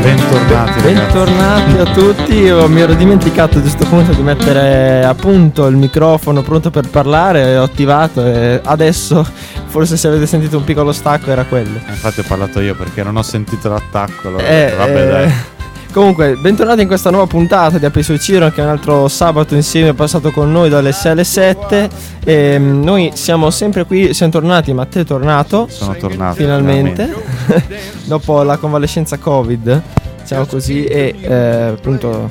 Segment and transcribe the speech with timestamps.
[0.00, 0.80] Bentornati.
[0.80, 5.76] Bentornati a tutti, io mi ero dimenticato a questo punto di mettere a punto il
[5.76, 9.24] microfono pronto per parlare, ho attivato e adesso
[9.66, 11.76] forse se avete sentito un piccolo stacco era quello.
[11.86, 14.28] Eh, Infatti ho parlato io perché non ho sentito l'attacco.
[14.28, 15.32] allora Eh, vabbè, eh, dai.
[15.92, 19.92] Comunque, bentornati in questa nuova puntata di sul Ciro, che è un altro sabato insieme
[19.92, 21.90] passato con noi dalle 6 alle 7.
[22.24, 25.66] E, mm, noi siamo sempre qui, siamo tornati, Matteo è tornato.
[25.68, 27.14] Sono tornato finalmente,
[28.04, 29.82] dopo la convalescenza Covid,
[30.22, 32.30] diciamo così, e eh, appunto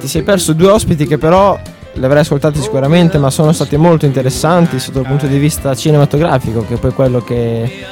[0.00, 1.60] ti sei perso due ospiti che però
[1.92, 6.64] li avrai ascoltati sicuramente, ma sono stati molto interessanti sotto il punto di vista cinematografico,
[6.66, 7.84] che è poi quello che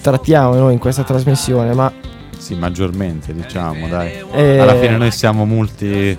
[0.00, 1.92] trattiamo noi in questa trasmissione, ma
[2.40, 4.12] Sì, maggiormente, diciamo, dai.
[4.32, 6.18] eh, Alla fine noi siamo multi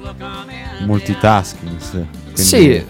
[0.86, 1.78] multitasking.
[1.78, 2.06] sì.
[2.34, 2.84] Quindi sì,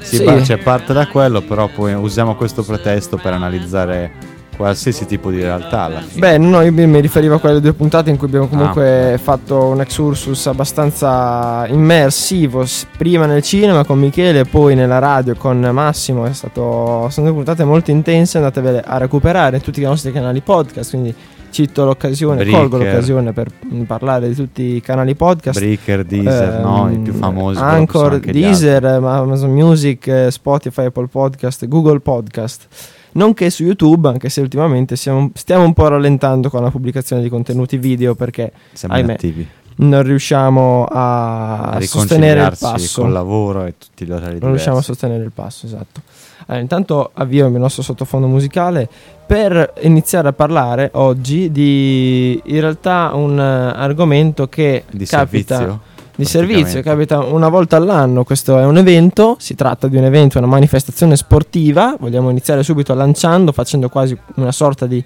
[0.00, 0.22] sì, sì.
[0.24, 4.10] pa- cioè, parte da quello, però poi usiamo questo pretesto per analizzare
[4.56, 6.18] qualsiasi tipo di realtà alla fine.
[6.18, 9.18] Beh, no, io mi riferivo a quelle due puntate in cui abbiamo comunque Ah.
[9.18, 12.64] fatto un excursus abbastanza immersivo,
[12.96, 17.36] prima nel cinema con Michele e poi nella radio con Massimo, è stato, sono due
[17.36, 21.14] puntate molto intense, andatevele a recuperare in tutti i nostri canali podcast, quindi
[21.50, 22.58] cito l'occasione, Breaker.
[22.60, 23.50] colgo l'occasione per
[23.86, 25.58] parlare di tutti i canali podcast.
[25.58, 26.88] Breaker, Deezer, no?
[26.90, 27.54] I Ehm, più famosi.
[27.56, 32.66] ci sono Anchor, Deezer, Amazon Music, eh, Spotify, Apple Podcast, Google Podcast.
[33.12, 37.28] Nonché su YouTube, anche se ultimamente siamo- stiamo un po' rallentando con la pubblicazione di
[37.28, 38.52] contenuti video perché.
[38.72, 39.48] Siamo ahimè, inattivi.
[39.76, 43.02] non riusciamo a, A sostenere il passo.
[43.02, 44.84] col lavoro e tutti gli orari Non riusciamo a diversi.
[44.84, 46.02] sostenere il passo, esatto.
[46.48, 48.88] Allora, intanto avvio il nostro sottofondo musicale
[49.26, 53.42] per iniziare a parlare oggi di in realtà un eh,
[53.78, 55.96] argomento che Di capita servizio?
[56.16, 60.38] di servizio, capita una volta all'anno, questo è un evento, si tratta di un evento,
[60.38, 65.04] una manifestazione sportiva, vogliamo iniziare subito lanciando, facendo quasi una sorta di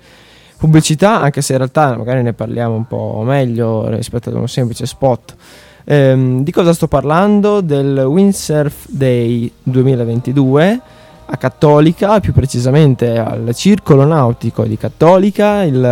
[0.57, 4.87] pubblicità, anche se in realtà magari ne parliamo un po' meglio rispetto ad un semplice
[4.87, 5.37] spot.
[5.85, 7.61] Ehm, di cosa sto parlando?
[7.61, 10.81] Del Windsurf Day 2022
[11.25, 15.83] a Cattolica, più precisamente al Circolo Nautico di Cattolica, il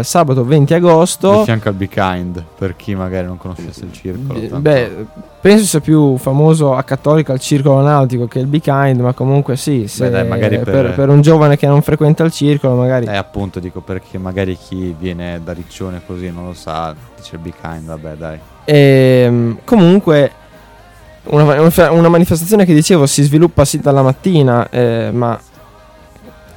[0.00, 1.44] eh, sabato 20 Di agosto.
[1.44, 4.38] fianco al Be Kind, per chi magari non conoscesse il circolo.
[4.40, 4.90] Tanto- Beh,
[5.40, 9.56] penso sia più famoso a Cattolica il circolo nautico che il Be Kind, ma comunque
[9.56, 10.70] sì, se dai, magari per...
[10.70, 14.56] per- per un giovane che non frequenta il circolo, magari Eh, appunto, dico perché magari
[14.56, 18.38] chi viene da Riccione così non lo sa, dice il Be Kind, vabbè, dai.
[18.64, 20.30] Ehm, comunque
[21.24, 25.38] una, una manifestazione che dicevo si sviluppa sì dalla mattina, eh, ma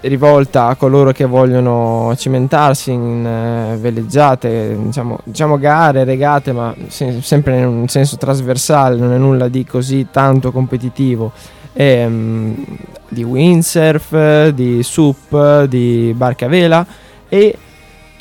[0.02, 7.22] rivolta a coloro che vogliono cimentarsi in eh, veleggiate, diciamo, diciamo gare, regate, ma se-
[7.22, 11.32] sempre in un senso trasversale, non è nulla di così tanto competitivo.
[11.76, 12.66] Ehm,
[13.10, 16.86] di windsurf, di sup, di barca a vela
[17.30, 17.58] e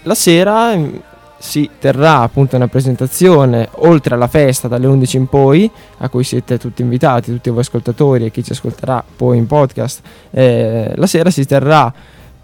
[0.02, 0.94] la sera mm,
[1.42, 5.68] si terrà appunto una presentazione oltre alla festa dalle 11 in poi
[5.98, 10.02] a cui siete tutti invitati, tutti voi ascoltatori e chi ci ascolterà poi in podcast
[10.30, 11.92] eh, la sera si terrà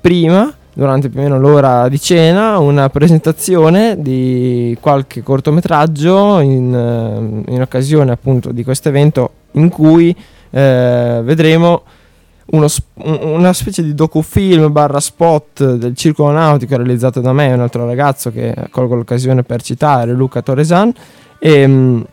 [0.00, 7.52] prima durante più o meno l'ora di cena una presentazione di qualche cortometraggio in, eh,
[7.52, 10.14] in occasione appunto di questo evento in cui
[10.50, 11.82] eh, vedremo
[12.50, 17.60] uno una specie di docufilm barra spot del circolo nautico realizzato da me e un
[17.60, 20.92] altro ragazzo che colgo l'occasione per citare, Luca Torresan
[21.38, 22.04] e,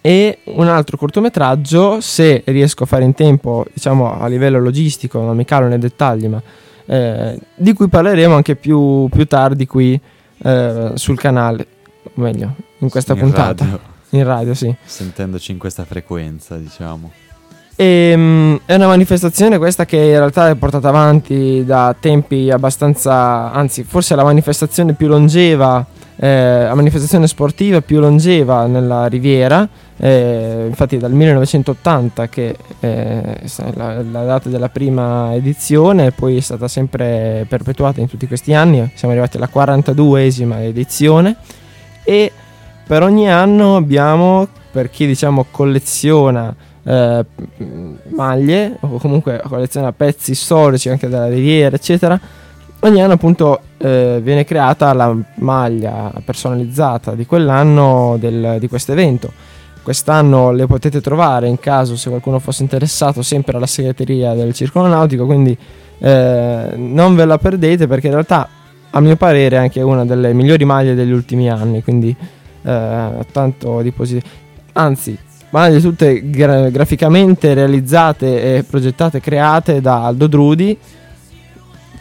[0.00, 5.36] e un altro cortometraggio se riesco a fare in tempo diciamo a livello logistico non
[5.36, 6.42] mi calo nei dettagli ma
[6.86, 10.00] eh, di cui parleremo anche più, più tardi qui
[10.42, 11.66] eh, sul canale
[12.04, 13.64] o meglio in questa In puntata.
[13.64, 14.74] radio, in radio sì.
[14.84, 17.10] Sentendoci in questa frequenza, diciamo.
[17.76, 23.84] Ehm, è una manifestazione questa che in realtà è portata avanti da tempi abbastanza, anzi
[23.84, 25.84] forse la manifestazione più longeva
[26.18, 29.68] eh, la manifestazione sportiva più longeva nella Riviera,
[29.98, 33.38] eh, infatti dal 1980 che è
[33.74, 38.90] la, la, data della prima edizione, poi è stata sempre perpetuata in tutti questi anni,
[38.94, 41.36] siamo arrivati alla 42esima edizione
[42.02, 42.32] e
[42.86, 46.54] per ogni anno abbiamo, per chi diciamo colleziona
[46.86, 47.24] eh,
[48.10, 52.18] maglie o comunque colleziona pezzi storici anche della Riviera, eccetera,
[52.80, 59.32] ogni anno appunto eh, viene creata la maglia personalizzata di quell'anno del, di questo evento.
[59.82, 64.88] Quest'anno le potete trovare in caso se qualcuno fosse interessato sempre alla segreteria del Circolo
[64.88, 65.56] Nautico, quindi
[65.98, 68.48] eh, non ve la perdete perché in realtà
[68.90, 72.14] a mio parere è anche una delle migliori maglie degli ultimi anni, quindi
[72.62, 74.26] eh, tanto di positivo.
[74.72, 75.16] Anzi,
[75.50, 80.78] maglie tutte gra- graficamente realizzate e progettate, create da Aldo Drudi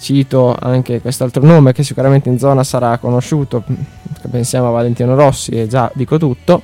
[0.05, 3.63] cito anche quest'altro nome che sicuramente in zona sarà conosciuto,
[4.29, 6.61] pensiamo a Valentino Rossi e già dico tutto.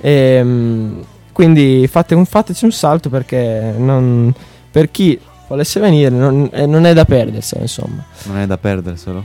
[0.00, 4.34] E, ehm, quindi fate un, fateci un salto perché non,
[4.70, 8.04] per chi volesse venire non, eh, non, è da perdersela insomma.
[8.24, 9.24] Non è da perderselo?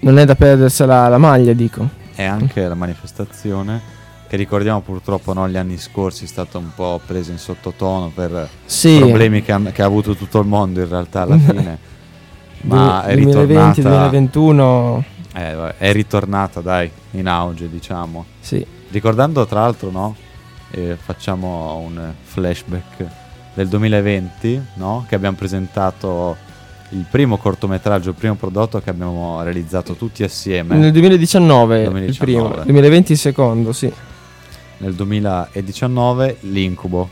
[0.00, 1.88] Non è da perdersela la maglia dico.
[2.14, 3.94] E anche la manifestazione
[4.28, 8.48] che ricordiamo purtroppo no, gli anni scorsi è stata un po' presa in sottotono per
[8.64, 8.98] sì.
[8.98, 11.94] problemi che ha, che ha avuto tutto il mondo in realtà alla fine
[12.62, 18.64] ma è 2020, ritornata 2021 eh, è ritornata dai in auge diciamo sì.
[18.90, 20.16] ricordando tra l'altro no
[20.70, 23.06] eh, facciamo un flashback
[23.54, 26.36] del 2020 no che abbiamo presentato
[26.90, 30.76] il primo cortometraggio, il primo prodotto che abbiamo realizzato tutti assieme.
[30.76, 32.06] Nel 2019, 2019.
[32.06, 33.92] il primo, 2020 il secondo, sì.
[34.78, 37.08] Nel 2019 l'incubo,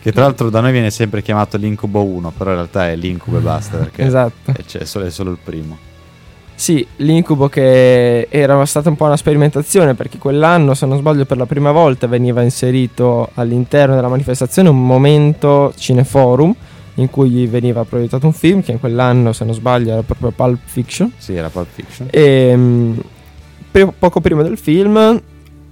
[0.00, 3.38] che tra l'altro da noi viene sempre chiamato l'incubo 1, però in realtà è l'incubo
[3.38, 4.52] e basta, perché esatto.
[4.66, 5.88] c'è solo, è solo il primo.
[6.60, 11.38] Sì, l'incubo che era stata un po' una sperimentazione perché quell'anno, se non sbaglio, per
[11.38, 16.54] la prima volta veniva inserito all'interno della manifestazione un momento cineforum
[16.96, 20.58] in cui veniva proiettato un film che in quell'anno, se non sbaglio, era proprio Pulp
[20.62, 21.10] Fiction.
[21.16, 22.08] Sì, era Pulp Fiction.
[22.10, 23.02] E mh,
[23.98, 25.18] poco prima del film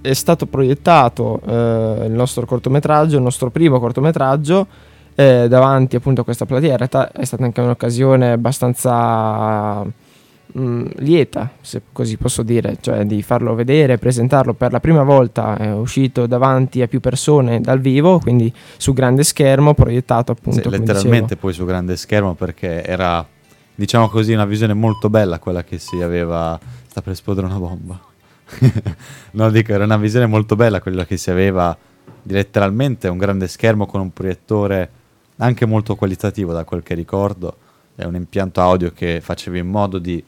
[0.01, 4.67] è stato proiettato eh, il nostro cortometraggio, il nostro primo cortometraggio,
[5.15, 6.71] eh, davanti appunto a questa platea.
[6.71, 13.05] In realtà è stata anche un'occasione abbastanza mh, mm, lieta, se così posso dire, cioè
[13.05, 17.81] di farlo vedere, presentarlo per la prima volta, è uscito davanti a più persone dal
[17.81, 20.71] vivo, quindi su grande schermo, proiettato appunto.
[20.71, 23.27] Sì, letteralmente poi su grande schermo perché era,
[23.75, 28.08] diciamo così, una visione molto bella quella che si aveva, sta per esplodere una bomba
[29.33, 31.77] no, dico, era una visione molto bella quella che si aveva
[32.23, 34.91] di letteralmente un grande schermo con un proiettore
[35.37, 37.57] anche molto qualitativo da quel che ricordo.
[37.95, 40.23] È un impianto audio che faceva in modo di,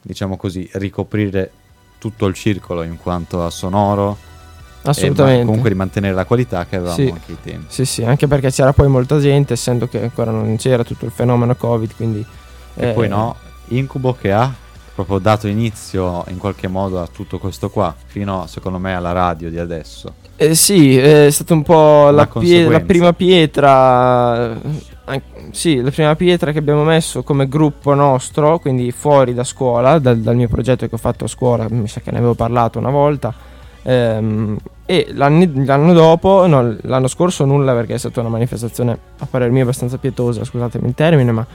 [0.00, 1.50] diciamo così, ricoprire
[1.98, 4.16] tutto il circolo in quanto a sonoro.
[4.82, 5.42] Assolutamente.
[5.42, 7.08] E comunque di mantenere la qualità che avevamo sì.
[7.08, 7.66] anche ai tempi.
[7.68, 11.12] Sì, sì, anche perché c'era poi molta gente, essendo che ancora non c'era tutto il
[11.12, 12.24] fenomeno Covid, quindi...
[12.74, 13.36] E eh, poi no,
[13.68, 14.52] Incubo che ha
[15.04, 19.50] proprio dato inizio in qualche modo a tutto questo qua, fino secondo me alla radio
[19.50, 20.14] di adesso.
[20.36, 24.52] Eh sì, è stata un po' la, pie- la, prima pietra.
[25.08, 29.98] Eh, sì, la prima pietra che abbiamo messo come gruppo nostro, quindi fuori da scuola,
[29.98, 32.78] dal, dal mio progetto che ho fatto a scuola, mi sa che ne avevo parlato
[32.78, 33.32] una volta.
[33.84, 39.50] Ehm, e l'anno dopo, no, l'anno scorso nulla perché è stata una manifestazione a parer
[39.50, 41.46] mio abbastanza pietosa, scusatemi il termine, ma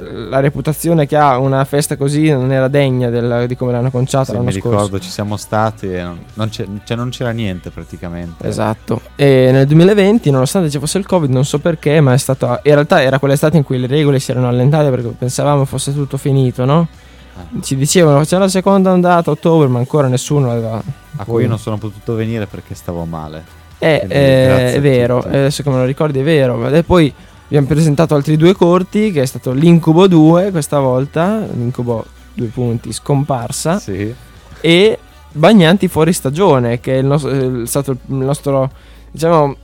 [0.00, 4.26] la reputazione che ha una festa così non era degna del, di come l'hanno conciata
[4.26, 4.70] sì, l'anno mi scorso.
[4.70, 8.46] ricordo ci siamo stati e non, cioè, non, c'era niente praticamente.
[8.46, 9.00] Esatto.
[9.16, 12.46] E nel 2020, nonostante ci fosse il Covid, non so perché, ma è stato.
[12.62, 16.16] In realtà era quell'estate in cui le regole si erano allentate perché pensavamo fosse tutto
[16.16, 16.88] finito, no?
[17.36, 17.60] Ah.
[17.60, 20.82] Ci dicevano c'è la seconda ondata a ottobre, ma ancora nessuno aveva.
[21.16, 23.56] A cui io non sono potuto venire perché stavo male.
[23.80, 26.68] Eh, eh, è vero, adesso come lo ricordi è vero.
[26.68, 27.12] E poi
[27.48, 32.92] abbiamo presentato altri due corti, che è stato l'Incubo 2 questa volta, l'Incubo due punti
[32.92, 34.14] scomparsa, sì.
[34.60, 34.98] e
[35.30, 38.70] Bagnanti fuori stagione, che è, il nostro, è stato il nostro,
[39.10, 39.56] diciamo,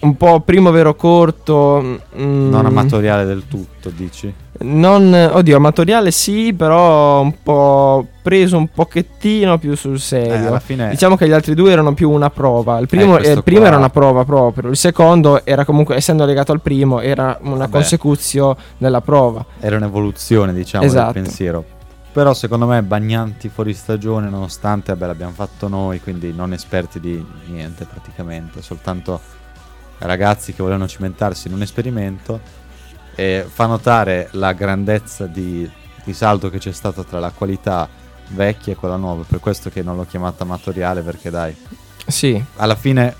[0.00, 2.00] un po' primo vero corto.
[2.18, 4.32] Mm, non amatoriale del tutto, dici?
[4.60, 10.60] Non, oddio, amatoriale sì, però un po' preso un pochettino più sul serio.
[10.66, 10.88] Eh.
[10.90, 12.78] Diciamo che gli altri due erano più una prova.
[12.78, 16.50] Il primo, eh, il primo era una prova proprio, il secondo era comunque, essendo legato
[16.50, 17.70] al primo, era una Vabbè.
[17.70, 19.44] consecuzione della prova.
[19.60, 21.12] Era un'evoluzione, diciamo, esatto.
[21.12, 21.64] del pensiero.
[22.10, 27.24] Però secondo me Bagnanti fuori stagione, nonostante vabbè, l'abbiamo fatto noi, quindi non esperti di
[27.46, 29.20] niente praticamente, soltanto
[29.98, 32.40] ragazzi che volevano cimentarsi in un esperimento
[33.18, 35.68] e fa notare la grandezza di,
[36.04, 37.88] di salto che c'è stato tra la qualità
[38.28, 39.24] vecchia e quella nuova.
[39.26, 41.52] Per questo che non l'ho chiamata amatoriale, perché dai,
[42.06, 43.12] Sì, alla fine,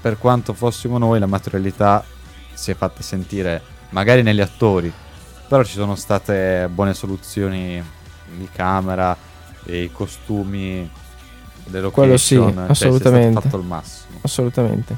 [0.00, 2.04] per quanto fossimo noi, la materialità
[2.52, 4.92] si è fatta sentire magari negli attori,
[5.48, 7.82] però ci sono state buone soluzioni
[8.36, 9.16] di camera
[9.64, 10.88] e i costumi,
[11.64, 13.40] le location, Quello sì, cioè, assolutamente.
[13.40, 14.18] fatto il massimo.
[14.22, 14.96] assolutamente.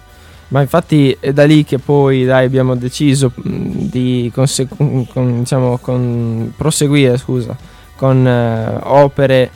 [0.55, 6.53] Ma infatti è da lì che poi dai, abbiamo deciso di conse- con- diciamo, con-
[6.57, 7.57] proseguire scusa,
[7.97, 9.51] con eh, opere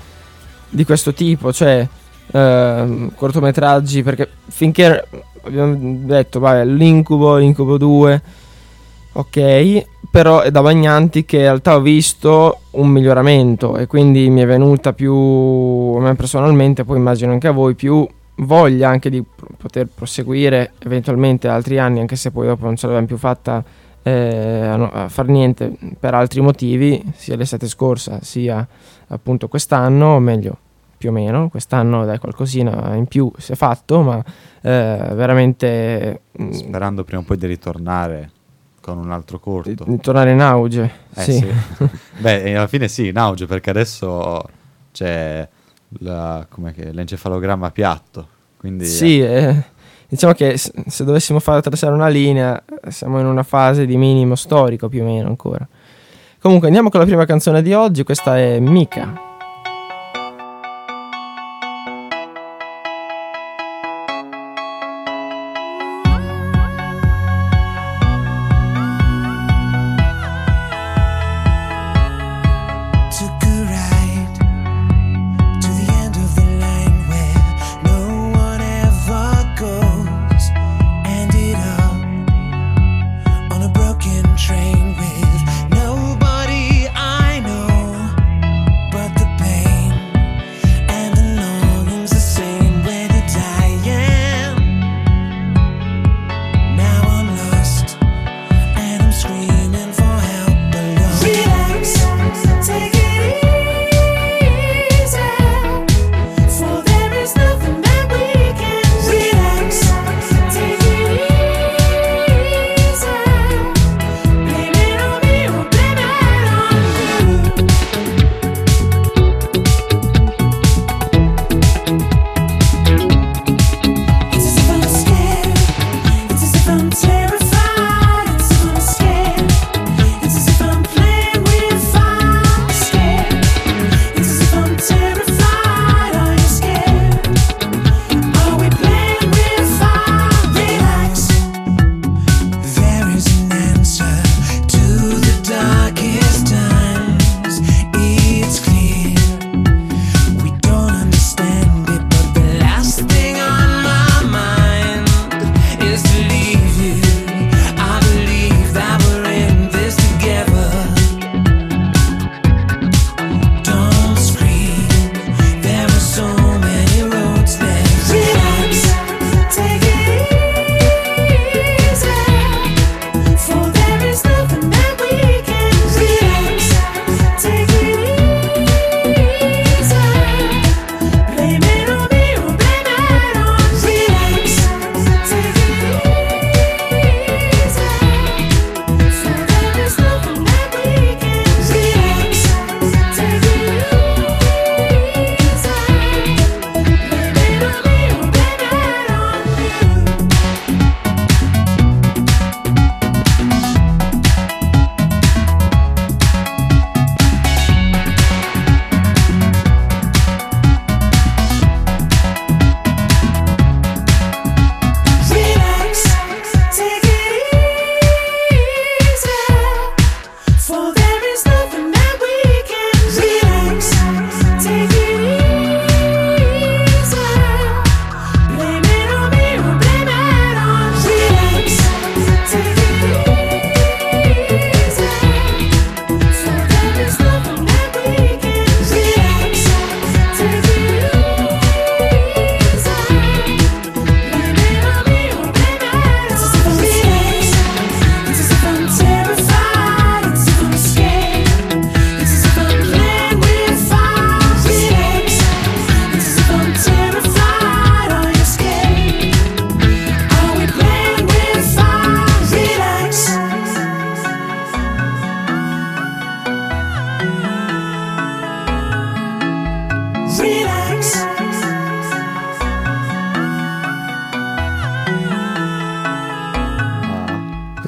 [0.69, 1.87] di questo tipo, cioè
[2.33, 5.07] ehm, cortometraggi, perché finché
[5.45, 8.23] abbiamo detto, vabbè, l'incubo, l'incubo 2,
[9.12, 14.40] ok, però è da Bagnanti che in realtà ho visto un miglioramento e quindi mi
[14.40, 18.05] è venuta più, a me personalmente, poi immagino anche a voi, più
[18.38, 19.23] voglia anche di
[19.57, 23.64] poter proseguire eventualmente altri anni, anche se poi dopo non ce l'abbiamo più fatta
[24.02, 28.66] eh, a, no- a far niente per altri motivi, sia l'estate scorsa sia
[29.09, 30.59] appunto quest'anno, o meglio
[30.97, 34.23] più o meno, quest'anno dai qualcosina in più si è fatto, ma
[34.62, 38.33] eh, veramente mm, Sperando prima o poi di ritornare
[38.80, 39.85] con un altro corto.
[39.85, 40.90] di tornare in auge.
[41.14, 41.33] Eh, sì.
[41.33, 41.49] sì.
[42.18, 44.42] Beh, alla fine sì, in auge, perché adesso
[44.92, 45.47] c'è
[46.00, 46.47] la-
[46.92, 48.28] l'encefalogramma piatto.
[48.59, 49.64] Quindi Sì, eh,
[50.09, 54.35] diciamo che se dovessimo far attraversare una linea, eh, siamo in una fase di minimo
[54.35, 55.66] storico più o meno ancora.
[56.40, 59.27] Comunque andiamo con la prima canzone di oggi, questa è Mika.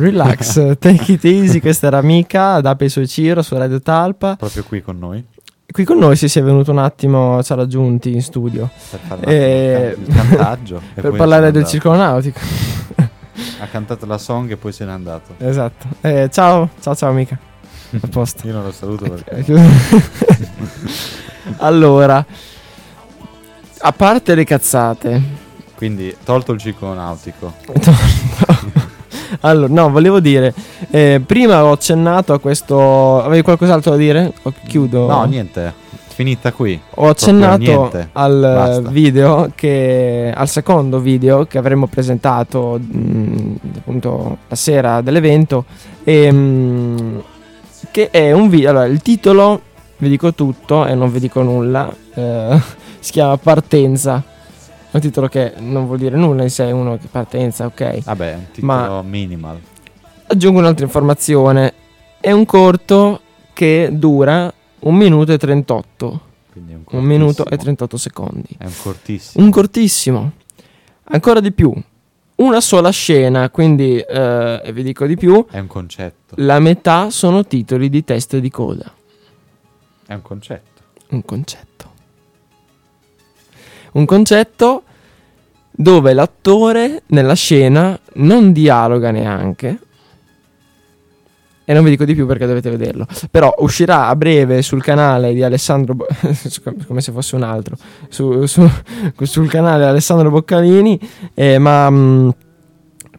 [0.01, 4.37] Relax, take it easy, questa era Mica da Peso e Ciro su Radio Talpa.
[4.37, 5.23] Proprio qui con noi.
[5.71, 8.71] Qui con noi si si è venuto un attimo, ci ha raggiunti in studio
[9.09, 10.81] Per Eh, il cantaggio.
[10.95, 12.41] e per parlare del circolo nautico.
[13.61, 15.35] Ha cantato la song e poi se n'è andato.
[15.37, 15.87] esatto.
[16.01, 17.39] Eh, ciao, ciao, ciao Mica.
[18.01, 18.47] A posto.
[18.47, 19.55] Io non lo saluto perché...
[21.59, 22.25] allora,
[23.81, 25.23] a parte le cazzate,
[25.77, 27.53] Quindi, tolto il ciclo nautico.
[29.49, 30.55] allora, no, volevo dire,
[30.91, 33.23] eh, prima ho accennato a questo.
[33.23, 34.33] Avevi qualcos'altro da dire?
[34.43, 35.07] O chiudo.
[35.07, 35.73] No, niente.
[36.09, 36.79] Finita qui.
[36.97, 38.91] Ho accennato al Basta.
[38.91, 45.65] video che al secondo video che avremmo presentato mh, appunto la sera dell'evento
[46.05, 47.23] e mh,
[47.91, 49.63] che è un video allora il titolo
[49.97, 52.61] vi dico tutto e non vi dico nulla eh,
[53.01, 54.23] si chiama Partenza
[54.93, 58.47] un titolo che non vuol dire nulla in sé uno che partenza ok Vabbè, un
[58.53, 59.61] titolo Ma- minimal.
[60.27, 61.73] aggiungo un'altra informazione
[62.21, 63.21] è un corto
[63.53, 66.21] che dura un minuto e 38
[66.53, 67.63] Quindi è un, un minuto e cortissimo.
[67.63, 69.45] 38 secondi È un cortissimo.
[69.45, 70.33] Un cortissimo.
[71.13, 71.73] Ancora di più.
[72.37, 76.35] Una sola scena, quindi eh, e vi dico di più, È un concetto.
[76.39, 78.91] la metà sono titoli di testa e di coda.
[80.07, 80.81] È un concetto.
[81.11, 81.67] Un concetto.
[83.93, 84.83] Un concetto
[85.71, 89.79] dove l'attore nella scena non dialoga neanche.
[91.65, 93.07] E non vi dico di più perché dovete vederlo.
[93.31, 95.95] Però uscirà a breve sul canale di Alessandro.
[95.95, 96.07] Bo-
[96.87, 97.77] come se fosse un altro.
[98.09, 98.69] Su- su-
[99.23, 100.99] sul canale Alessandro Boccalini.
[101.35, 101.89] eh, ma.
[101.89, 102.35] mh,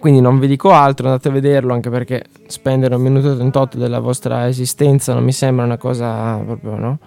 [0.01, 3.77] quindi non vi dico altro, andate a vederlo anche perché spendere un minuto e 38
[3.77, 6.97] della vostra esistenza non mi sembra una cosa proprio, no?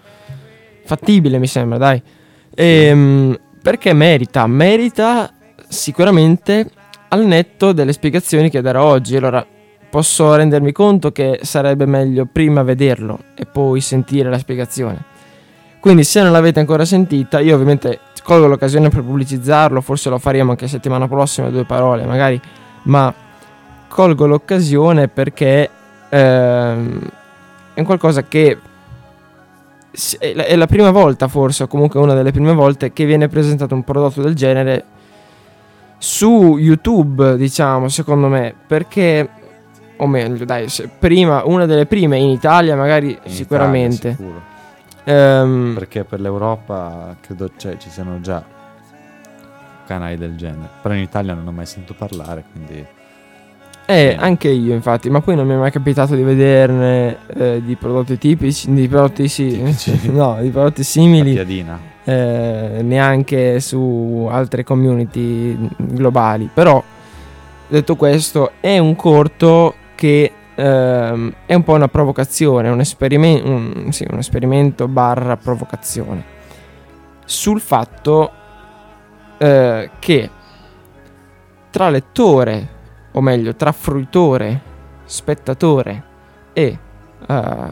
[0.84, 2.00] Fattibile mi sembra, dai.
[2.54, 4.46] Ehm, perché merita?
[4.46, 5.32] Merita
[5.66, 6.68] sicuramente
[7.08, 9.16] al netto delle spiegazioni che darò oggi.
[9.16, 9.44] Allora,
[9.88, 15.02] posso rendermi conto che sarebbe meglio prima vederlo e poi sentire la spiegazione.
[15.80, 20.50] Quindi se non l'avete ancora sentita, io ovviamente colgo l'occasione per pubblicizzarlo, forse lo faremo
[20.50, 22.38] anche settimana prossima, due parole magari,
[22.82, 23.14] ma
[23.88, 25.70] colgo l'occasione perché
[26.10, 27.00] ehm,
[27.72, 28.58] è qualcosa che
[30.18, 33.84] è la, prima volta forse, o comunque una delle prime volte che viene presentato un
[33.84, 34.84] prodotto del genere
[35.98, 39.28] su YouTube, diciamo, secondo me, perché
[39.96, 40.66] o meglio, dai,
[40.98, 44.08] prima una delle prime in Italia magari In sicuramente.
[44.08, 44.42] Italia, sicuro.
[45.04, 48.42] Ehm, Perché per l'Europa credo cioè, ci siano già
[49.86, 50.68] canali del genere.
[50.82, 52.86] Però in Italia non ho mai sentito parlare, quindi...
[53.86, 57.76] Eh, anche io infatti, ma poi non mi è mai capitato di vederne eh, di
[57.76, 59.60] prodotti tipici, di prodotti sì,
[60.10, 61.36] no, di prodotti simili,
[62.04, 66.48] eh, neanche su altre community globali.
[66.52, 66.82] Però,
[67.68, 73.92] detto questo, è un corto che ehm, è un po' una provocazione, un, esperimen- un,
[73.92, 76.32] sì, un esperimento barra provocazione
[77.24, 78.30] sul fatto
[79.38, 80.30] eh, che
[81.70, 82.68] tra lettore,
[83.16, 84.60] o meglio, tra fruitore,
[85.04, 86.02] spettatore
[86.52, 86.78] e
[87.26, 87.70] eh,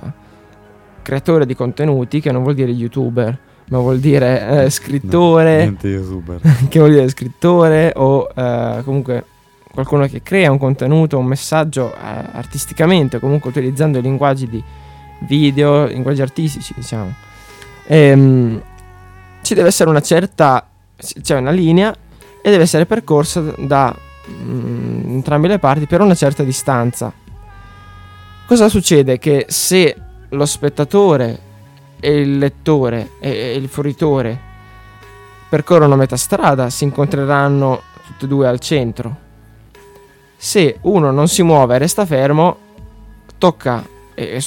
[1.03, 6.41] creatore di contenuti, che non vuol dire youtuber, ma vuol dire eh, scrittore, Niente youtuber.
[6.69, 9.25] che vuol dire scrittore o eh, comunque
[9.73, 11.99] qualcuno che crea un contenuto, un messaggio eh,
[12.33, 14.63] artisticamente, comunque utilizzando i linguaggi di
[15.27, 17.13] video, linguaggi artistici, diciamo.
[17.87, 18.63] Ehm,
[19.43, 21.93] ci deve essere una certa, c'è una linea
[22.43, 23.95] e deve essere percorsa da
[24.31, 27.13] mm, entrambe le parti per una certa distanza.
[28.47, 29.19] Cosa succede?
[29.19, 29.97] Che se
[30.29, 31.51] lo spettatore
[32.01, 34.51] e il lettore e il fruitore
[35.49, 39.17] percorrono metà strada, si incontreranno tutti e due al centro.
[40.37, 42.57] Se uno non si muove e resta fermo,
[43.39, 44.43] tocca, e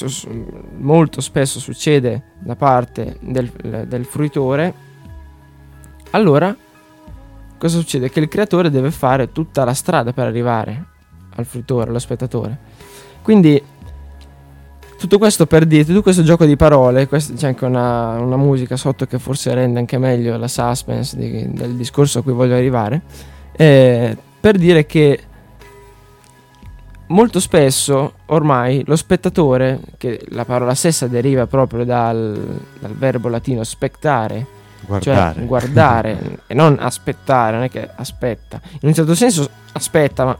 [0.77, 3.49] molto spesso succede da parte del,
[3.87, 4.73] del fruitore,
[6.11, 6.55] allora
[7.57, 8.09] cosa succede?
[8.09, 10.85] Che il creatore deve fare tutta la strada per arrivare
[11.35, 12.57] al fruitore, allo spettatore.
[13.21, 13.61] Quindi
[14.97, 18.77] tutto questo per dire, tutto questo gioco di parole, quest- c'è anche una, una musica
[18.77, 23.01] sotto che forse rende anche meglio la suspense di- del discorso a cui voglio arrivare,
[23.51, 25.19] eh, per dire che
[27.07, 33.63] molto spesso ormai lo spettatore, che la parola stessa deriva proprio dal, dal verbo latino
[33.63, 34.45] spectare,
[34.81, 35.33] Guardare.
[35.35, 38.59] cioè guardare e non aspettare, non è che aspetta.
[38.81, 40.37] In un certo senso aspetta, ma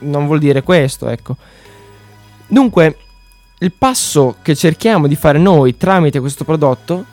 [0.00, 1.36] non vuol dire questo, ecco.
[2.46, 2.96] Dunque,
[3.58, 7.04] il passo che cerchiamo di fare noi tramite questo prodotto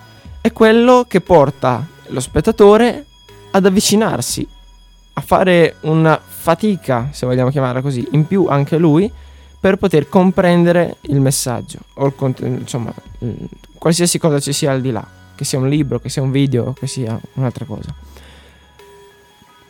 [0.41, 3.05] è quello che porta lo spettatore
[3.51, 4.47] ad avvicinarsi
[5.13, 9.11] a fare una fatica, se vogliamo chiamarla così, in più anche lui
[9.59, 13.47] per poter comprendere il messaggio o il contenuto, insomma, il-
[13.77, 16.73] qualsiasi cosa ci sia al di là, che sia un libro, che sia un video,
[16.73, 17.93] che sia un'altra cosa.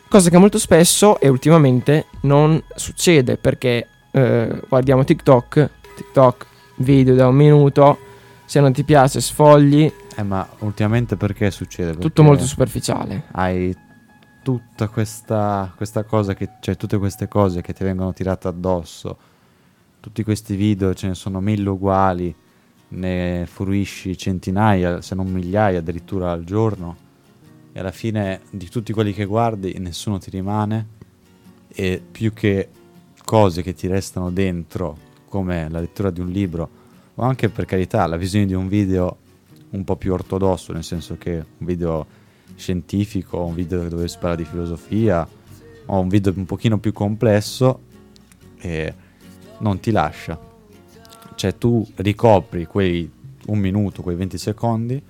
[0.08, 6.46] Cosa che molto spesso e ultimamente non succede perché eh, guardiamo TikTok, TikTok,
[6.76, 7.98] video da un minuto,
[8.44, 11.92] se non ti piace sfogli, Eh, ma ultimamente perché succede?
[11.92, 13.24] tutto Perché molto superficiale.
[13.32, 13.76] Hai
[14.42, 19.16] tutta questa, questa cosa, che, cioè tutte queste cose che ti vengono tirate addosso,
[19.98, 22.32] tutti questi video, ce ne sono mille uguali,
[22.94, 26.96] ne fruisci centinaia, se non migliaia addirittura al giorno,
[27.72, 30.86] e alla fine di tutti quelli che guardi nessuno ti rimane,
[31.68, 32.68] e più che
[33.24, 34.96] cose che ti restano dentro,
[35.28, 36.82] come la lettura di un libro,
[37.16, 39.18] o anche per carità la visione di un video
[39.70, 42.06] un po' più ortodosso, nel senso che un video
[42.54, 45.26] scientifico, un video dove si parla di filosofia,
[45.86, 47.80] o un video un pochino più complesso,
[48.58, 48.94] e
[49.58, 50.52] non ti lascia.
[51.34, 53.10] Cioè tu ricopri quei
[53.46, 55.00] un minuto, quei 20 secondi,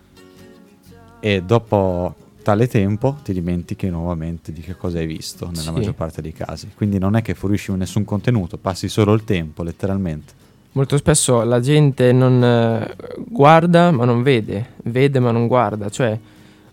[1.20, 5.70] e dopo tale tempo ti dimentichi nuovamente di che cosa hai visto nella Sì.
[5.70, 6.68] maggior parte dei casi.
[6.74, 10.32] Quindi non è che fruisci nessun contenuto, passi solo il tempo, letteralmente.
[10.72, 12.96] Molto spesso la gente non eh,
[13.28, 16.18] guarda ma non vede, vede ma non guarda, cioè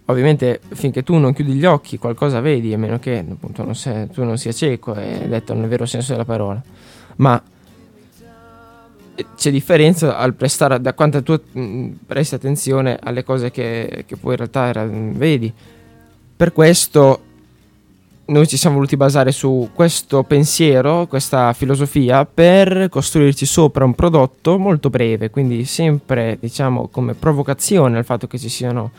[0.05, 4.09] ovviamente finché tu non chiudi gli occhi qualcosa vedi, a meno che appunto non sei-
[4.09, 6.59] tu non sia cieco, è detto nel vero senso della parola,
[7.17, 7.41] ma
[9.36, 14.32] c'è differenza al prestare, da quanto tu mh, presti attenzione alle cose che, che poi
[14.32, 15.52] in realtà era- vedi.
[16.36, 17.21] Per questo
[18.26, 24.58] noi ci siamo voluti basare su questo pensiero, questa filosofia per costruirci sopra un prodotto
[24.58, 28.91] molto breve, quindi sempre diciamo come provocazione al fatto che ci siano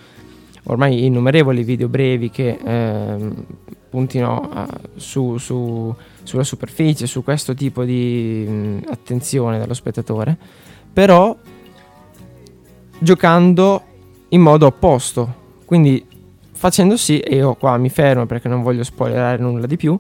[0.65, 3.45] ormai innumerevoli video brevi che ehm,
[3.91, 10.37] puntino a- su- su- sulla superficie, su questo tipo di mh, attenzione dallo spettatore,
[10.93, 11.37] però
[12.99, 13.83] giocando
[14.29, 16.05] in modo opposto, quindi
[16.53, 19.99] facendo sì, e io qua mi fermo perché non voglio spoilerare nulla di più,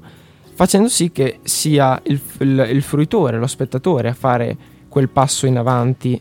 [0.54, 4.56] facendo sì che sia il, il- il fruitore, lo spettatore a fare
[4.88, 6.20] quel passo in avanti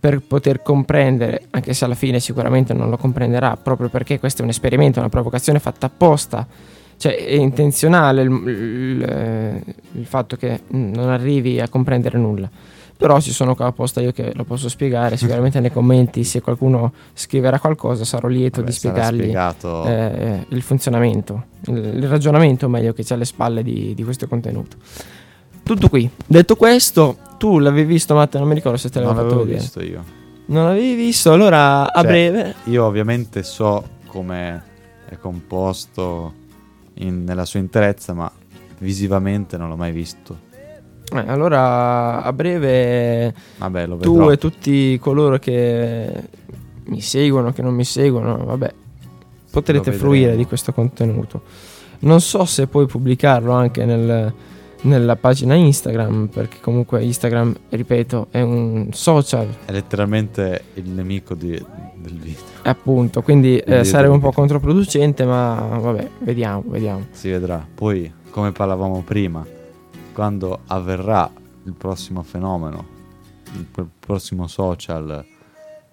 [0.00, 4.44] per poter comprendere, anche se alla fine sicuramente non lo comprenderà, proprio perché questo è
[4.44, 6.46] un esperimento, una provocazione fatta apposta,
[6.96, 12.48] cioè è intenzionale il, il- eh, il fatto che non arrivi a comprendere nulla.
[12.96, 16.92] Però ci sono qua apposta io che lo posso spiegare, sicuramente nei commenti se qualcuno
[17.14, 19.18] scriverà qualcosa sarò lieto Vabbè, di spiegargli
[19.86, 24.76] eh, il funzionamento, il, il ragionamento meglio che c'è alle spalle di, di questo contenuto.
[25.62, 26.08] Tutto qui.
[26.26, 29.56] Detto questo, tu l'avevi visto Matte, non mi ricordo se te non l'avevo fatto l'avevo
[29.56, 29.62] vedere.
[29.64, 30.18] visto io.
[30.46, 32.54] Non l'avevi visto, allora a Cioè, breve...
[32.64, 34.62] Io ovviamente so come
[35.08, 36.32] è composto
[36.94, 38.30] in- nella sua interezza, ma
[38.78, 40.48] visivamente non l'ho mai visto.
[41.12, 46.12] eh, allora a breve Vabbè, lo tu e tutti coloro che
[46.86, 48.74] mi seguono, che non mi seguono, vabbè,
[49.52, 51.42] potrete fruire di questo contenuto.
[52.00, 54.32] Non so se puoi pubblicarlo anche nel-
[54.82, 61.62] nella pagina Instagram, perché comunque Instagram, ripeto, è un social, È letteralmente il nemico di-
[61.96, 62.40] del video.
[62.62, 67.06] appunto, quindi eh, sarebbe un po' controproducente, ma vabbè, vediamo, vediamo.
[67.10, 67.64] Si vedrà.
[67.74, 69.44] Poi, come parlavamo prima,
[70.14, 71.30] quando avverrà
[71.64, 72.86] il prossimo fenomeno,
[73.56, 75.22] il pr- prossimo social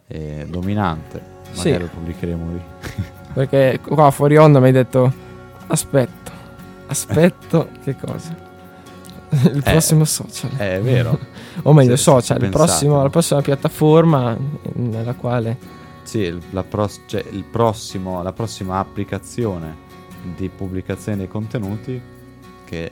[0.08, 1.21] eh, dominante,
[1.52, 1.67] Sì.
[1.71, 2.62] magari lo pubblicheremo lì.
[3.34, 5.12] Perché qua fuori onda mi hai detto,
[5.67, 6.32] aspetto,
[6.88, 8.45] aspetto, che cosa?
[9.54, 10.52] Il prossimo social.
[10.58, 11.18] Eh, È vero.
[11.63, 14.38] o meglio se social, il prossimo- la prossima piattaforma
[14.74, 15.58] nella quale
[16.04, 19.86] Sì, la, pros- cioè, il prossimo, la prossima applicazione
[20.36, 22.00] di pubblicazione dei contenuti
[22.66, 22.92] che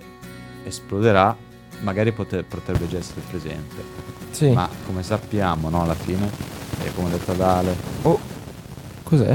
[0.65, 1.35] esploderà,
[1.81, 3.75] magari pote- potrebbe già essere presente.
[4.31, 4.49] sì.
[4.51, 6.29] Ma come sappiamo, no, alla fine,
[6.83, 8.19] e come detto da Ale, Oh,
[9.03, 9.31] cos'è?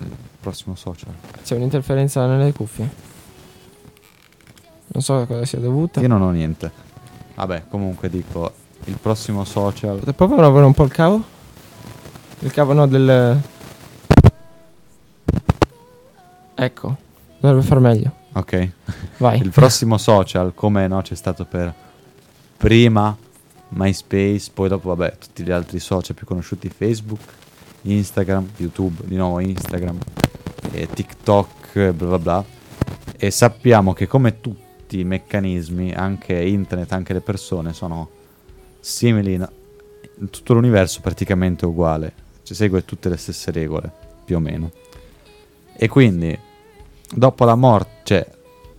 [0.00, 0.08] il
[0.40, 1.12] prossimo social.
[1.44, 3.10] C'è un'interferenza nelle cuffie.
[4.92, 6.00] Non so a cosa sia dovuta.
[6.00, 6.70] Io non ho niente.
[7.34, 8.52] Vabbè, comunque dico,
[8.84, 9.94] il prossimo social...
[9.94, 11.22] Potete provare a muovere un po' il cavo?
[12.40, 13.40] Il cavo no del...
[16.54, 16.96] Ecco,
[17.40, 18.12] dovrebbe far meglio.
[18.32, 18.70] Ok.
[19.16, 19.40] Vai.
[19.40, 21.72] Il prossimo social, come no, c'è stato per
[22.58, 23.16] prima
[23.70, 27.20] MySpace, poi dopo, vabbè, tutti gli altri social più conosciuti, Facebook,
[27.82, 29.98] Instagram, YouTube, di nuovo Instagram,
[30.70, 32.44] e TikTok, bla bla bla.
[33.16, 34.61] E sappiamo che come tutti
[35.00, 38.08] i meccanismi, anche internet, anche le persone, sono
[38.80, 43.90] simili in tutto l'universo praticamente uguale, cioè segue tutte le stesse regole,
[44.24, 44.70] più o meno.
[45.74, 46.38] E quindi
[47.14, 48.26] dopo la morte, cioè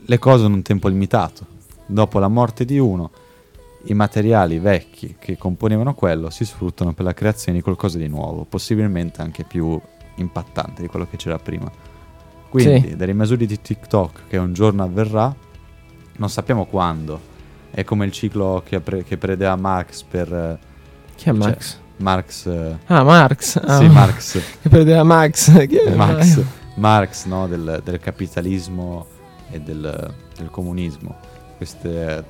[0.06, 1.46] le cose hanno un tempo limitato.
[1.86, 3.12] Dopo la morte di uno,
[3.86, 8.46] i materiali vecchi che componevano quello si sfruttano per la creazione di qualcosa di nuovo,
[8.46, 9.80] possibilmente anche più
[10.16, 11.70] impattante di quello che c'era prima.
[12.50, 12.96] Quindi, Sì.
[12.96, 15.36] dalle misure di TikTok che un giorno avverrà,
[16.18, 17.32] non sappiamo quando.
[17.72, 20.58] È come il ciclo che, pre- che predeva Marx per eh,
[21.16, 21.78] Chi è Cioè, Max?
[21.98, 22.46] Marx.
[22.48, 23.56] eh, Ah, Marx.
[23.64, 24.40] Ah, sì, Marx.
[24.62, 25.68] Che.
[25.68, 26.42] Chi è Marx,
[26.76, 29.08] Marx no, del, del capitalismo
[29.50, 31.16] e del, del comunismo.
[31.58, 32.24] Queste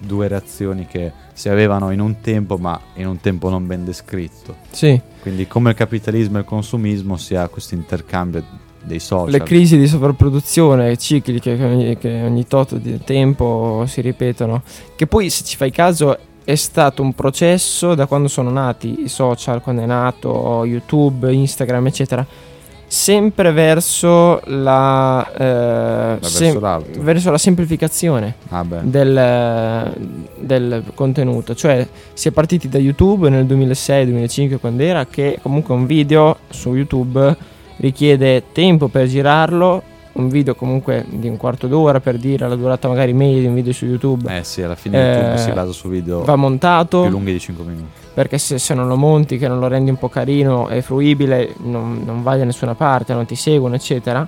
[0.00, 4.56] due reazioni che si avevano in un tempo, ma in un tempo non ben descritto.
[4.70, 8.44] Sì, Quindi, come il capitalismo e il consumismo, si ha questo intercambio
[8.88, 9.30] dei social.
[9.30, 14.62] le crisi di sovrapproduzione cicliche che ogni, che ogni tot di tempo si ripetono.
[14.96, 19.08] Che poi, se ci fai caso, è stato un processo da quando sono nati i
[19.08, 22.26] social, quando è nato YouTube, Instagram, eccetera.
[22.86, 27.02] Sempre verso la, eh, verso sem- l'alto.
[27.02, 28.36] verso la semplificazione.
[28.48, 29.92] Ah, del,
[30.38, 31.54] del contenuto.
[31.54, 36.74] Cioè, si è partiti da YouTube nel 2006-2005, quando era, che comunque un video su
[36.74, 37.36] YouTube
[37.78, 39.82] richiede tempo per girarlo.
[40.10, 43.54] Un video comunque di un quarto d'ora per dire la durata magari media di un
[43.54, 47.02] video su YouTube Eh sì, alla fine YouTube Eh, si basa su video va montato
[47.02, 47.86] più lunghi di 5 minuti.
[48.14, 51.54] perché se, se non lo monti, che non lo rendi un po' carino e fruibile,
[51.58, 54.26] non, non vai da nessuna parte, non ti seguono, eccetera.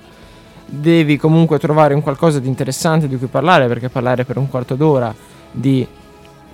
[0.65, 4.75] Devi comunque trovare un qualcosa di interessante di cui parlare, perché parlare per un quarto
[4.75, 5.13] d'ora
[5.51, 5.85] di,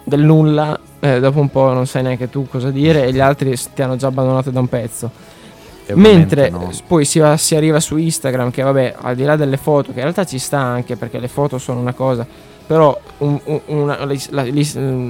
[0.03, 3.55] del nulla, eh, dopo un po' non sai neanche tu cosa dire e gli altri
[3.75, 5.11] ti hanno già abbandonato da un pezzo.
[5.95, 6.69] Mentre no.
[6.87, 9.97] poi si, va- si arriva su Instagram, che vabbè, al di là delle foto, che
[9.97, 12.25] in realtà ci sta anche perché le foto sono una cosa,
[12.65, 14.45] però un- un- una- la, la-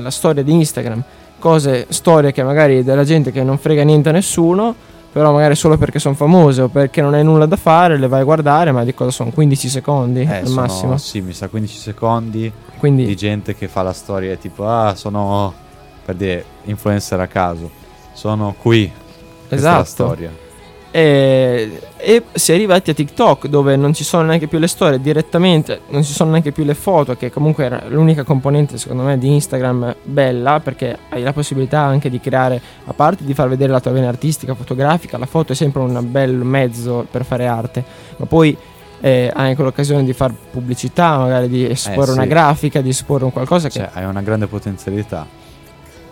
[0.01, 1.03] la storia di Instagram,
[1.39, 4.73] cose, storie che magari della gente che non frega niente a nessuno,
[5.11, 8.21] però magari solo perché sono famose o perché non hai nulla da fare, le vai
[8.21, 9.31] a guardare, ma di cosa sono?
[9.31, 10.97] 15 secondi Eh, al sono- massimo.
[10.97, 15.51] Sì, mi sa 15 secondi Quindi di gente che fa la storia tipo ah sono
[16.05, 17.69] per dire influencer a caso
[18.13, 18.91] sono qui
[19.47, 19.85] questa è la esatto.
[20.05, 20.31] storia
[20.89, 24.99] E, e si è arrivati a TikTok dove non ci sono neanche più le storie
[25.01, 29.17] direttamente, non ci sono neanche più le foto, che comunque era l'unica componente secondo me
[29.17, 33.71] di Instagram bella perché hai la possibilità anche di creare, a parte di far vedere
[33.71, 37.83] la tua vena artistica, fotografica, la foto è sempre un bel mezzo per fare arte,
[38.15, 38.57] ma poi
[39.01, 42.11] eh, hai anche l'occasione di fare pubblicità, magari di esporre Eh, sì.
[42.11, 45.27] una grafica, di esporre un qualcosa che cioè hai una grande potenzialità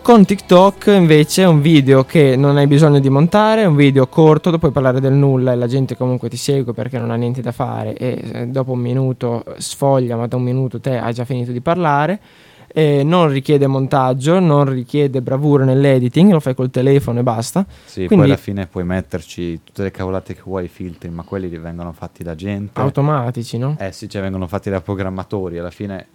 [0.05, 4.05] con TikTok invece è un video che non hai bisogno di montare, è un video
[4.05, 7.15] corto, dopo puoi parlare del nulla e la gente comunque ti segue perché non ha
[7.15, 11.11] niente da fare e eh, dopo un minuto sfoglia, ma da un minuto te hai
[11.11, 12.19] già finito di parlare.
[12.67, 17.65] E non richiede montaggio, non richiede bravura nell'editing, lo fai col telefono e basta.
[17.85, 21.23] sì poi Quindi- alla fine puoi metterci tutte le cavolate che vuoi i filtri ma
[21.23, 23.75] quelli li vengono fatti da gente Automatici, no?
[23.79, 26.05] eh sì cioè vengono fatti da programmatori alla fine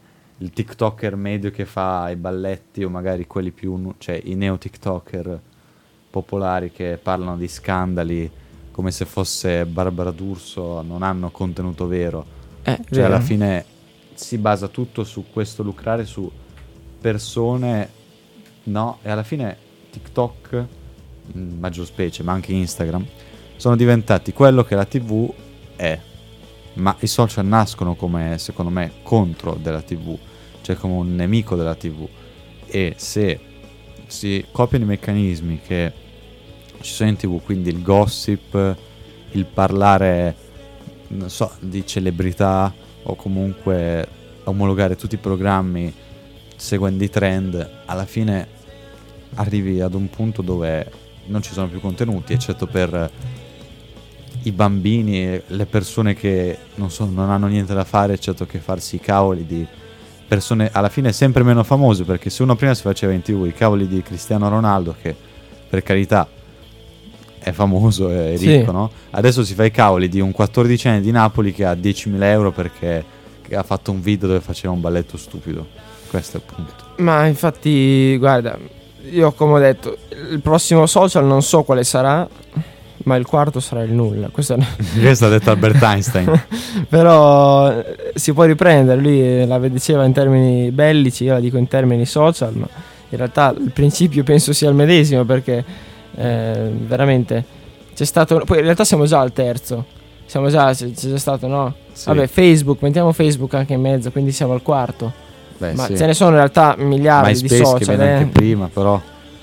[0.42, 5.40] il tiktoker medio che fa i balletti o magari quelli più cioè i neo tiktoker
[6.10, 8.30] popolari che parlano di scandali
[8.70, 12.24] come se fosse Barbara D'Urso non hanno contenuto vero
[12.62, 13.06] Eh, Cioè, vero.
[13.06, 13.64] alla fine
[14.14, 16.30] si basa tutto su questo lucrare su
[17.00, 17.88] persone,
[18.64, 18.98] no?
[19.02, 19.56] E alla fine
[19.90, 20.64] TikTok,
[21.34, 23.04] in maggior specie, ma anche Instagram,
[23.56, 25.32] sono diventati quello che la TV
[25.76, 25.98] è.
[26.74, 30.16] Ma i social nascono come, secondo me, contro della TV,
[30.70, 32.06] cioè come un nemico della TV.
[32.66, 33.38] E se
[34.06, 35.92] si copiano i meccanismi che
[36.80, 38.76] ci sono in TV, quindi il gossip,
[39.32, 40.34] il parlare,
[41.26, 44.06] so, di celebrità o comunque
[44.44, 45.92] omologare tutti i programmi
[46.56, 48.58] seguendo i trend, alla fine
[49.34, 50.90] arrivi ad un punto dove
[51.26, 53.10] non ci sono più contenuti, eccetto per
[54.42, 58.96] i bambini le persone che non, so- non hanno niente da fare, eccetto che farsi
[58.96, 59.66] i cavoli di
[60.30, 63.52] persone alla fine sempre meno famose, perché se uno prima si faceva in tv i
[63.52, 65.12] cavoli di Cristiano Ronaldo, che
[65.68, 66.28] per carità
[67.40, 68.46] è famoso, Sì.
[68.58, 68.90] ricco, no?
[69.10, 73.04] Adesso si fa i cavoli di un 14enne di Napoli che ha 10.000 euro perché
[73.52, 75.66] ha fatto un video dove faceva un balletto stupido.
[76.08, 76.84] Questo è il punto.
[76.98, 78.56] Ma infatti, guarda,
[79.10, 79.96] io come ho detto,
[80.30, 82.28] il prossimo social non so quale sarà,
[83.04, 84.28] ma il quarto sarà il nulla.
[84.28, 84.56] Questo
[84.98, 86.42] Questo ha detto Albert Einstein.
[86.88, 91.56] Però eh, si può riprendere, lui eh, la diceva in termini bellici, io la dico
[91.56, 92.68] in termini social, ma
[93.08, 95.64] in realtà il principio penso sia il medesimo perché
[96.14, 97.44] eh, veramente
[97.94, 98.42] c'è stato...
[98.44, 99.84] Poi in realtà siamo già al terzo,
[100.26, 101.74] siamo già, c'è, c'è stato, no?
[101.92, 102.08] Sì.
[102.08, 105.28] Vabbè, Facebook, mettiamo Facebook anche in mezzo, quindi siamo al quarto.
[105.58, 105.96] Beh, ma sì.
[105.96, 108.14] ce ne sono in realtà miliardi di MySpace che social, viene eh.
[108.14, 108.98] anche prima, però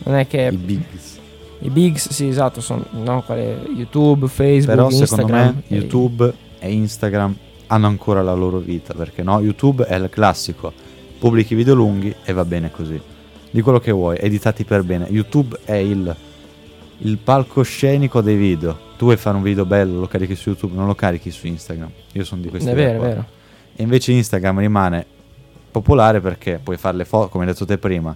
[0.06, 1.17] Non è che i bigs.
[1.60, 5.08] I bigs, sì, esatto, sono no, YouTube, Facebook, Però Instagram.
[5.08, 7.36] secondo me e- YouTube e Instagram
[7.68, 10.72] hanno ancora la loro vita, perché no, YouTube è il classico,
[11.20, 13.00] pubblichi video lunghi e va bene così.
[13.50, 15.08] Di quello che vuoi, editati per bene.
[15.10, 16.16] YouTube è il,
[17.00, 18.78] il palcoscenico dei video.
[18.98, 21.90] Tu vuoi fare un video bello, lo carichi su YouTube, non lo carichi su Instagram.
[22.14, 23.26] Io sono di questi È vero, è vero.
[23.76, 25.06] E invece Instagram rimane
[25.72, 28.16] popolare perché puoi fare le foto, come hai detto te prima.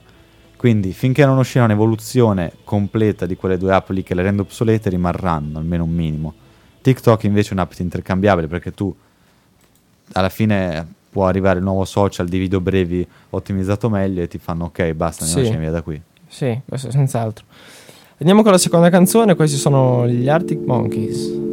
[0.61, 4.91] Quindi finché non uscirà un'evoluzione completa di quelle due app lì che le rende obsolete,
[4.91, 6.35] rimarranno almeno un minimo.
[6.83, 8.95] TikTok invece è un'app intercambiabile perché tu
[10.11, 14.65] alla fine può arrivare il nuovo social di video brevi ottimizzato meglio e ti fanno
[14.65, 15.37] ok, basta, Sì.
[15.37, 15.99] andiamoci via da qui.
[16.27, 17.43] Sì, questo senz'altro.
[18.19, 21.50] Andiamo con la seconda canzone, questi sono gli Arctic Monkeys.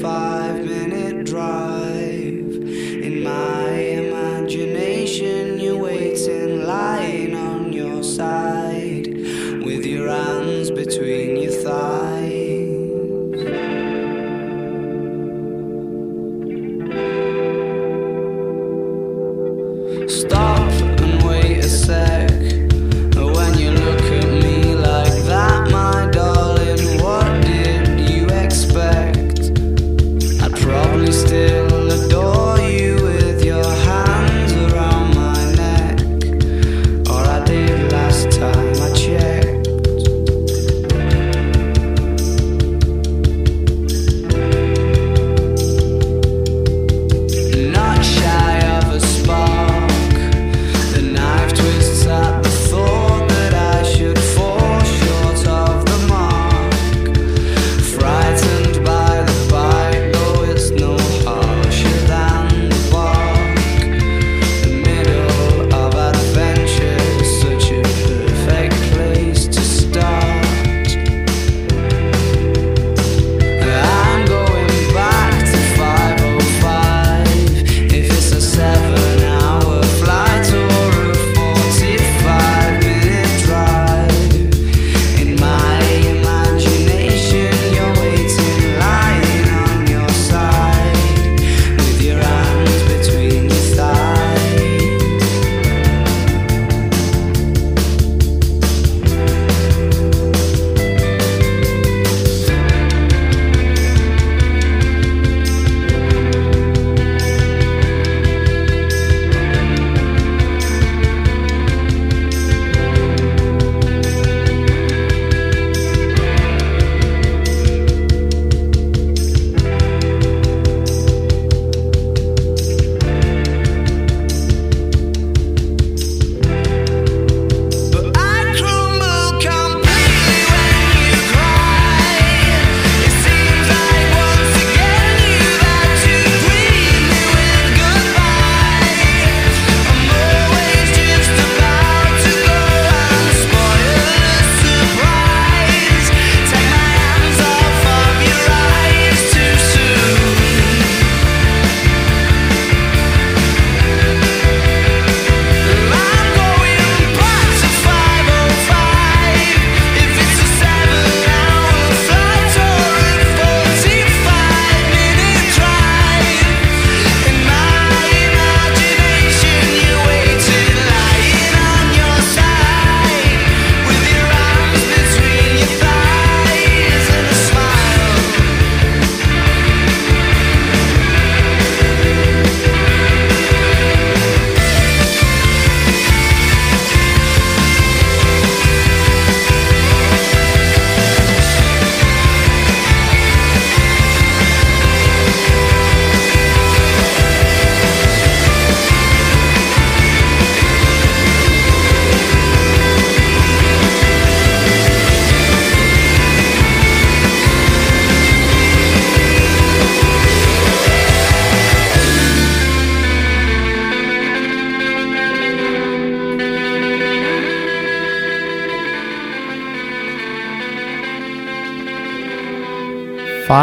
[0.00, 0.39] fire.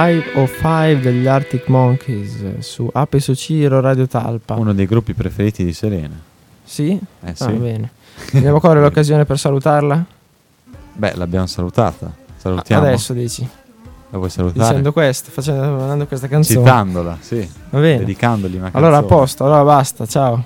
[0.08, 4.56] 505 degli Arctic Monkeys su Ape Sociro Radio Talpa.
[4.56, 6.16] Uno dei gruppi preferiti di Serena.
[6.64, 6.92] Sì?
[6.92, 7.44] Eh, ah, sì.
[7.44, 7.92] Ah, bene.
[8.34, 10.06] Andiamo a l'occasione per salutarla?
[10.94, 12.10] Beh, l'abbiamo salutata.
[12.38, 12.86] Salutiamo.
[12.86, 13.50] Adesso dici.
[14.10, 14.68] La vuoi salutare?
[14.70, 16.60] Dicendo questo, facendo, mandando questa canzone.
[16.60, 17.50] Citandola, sì.
[17.70, 17.98] Va bene.
[18.00, 18.70] Dedicandogli una.
[18.72, 20.44] Allora a posto, allora basta, ciao.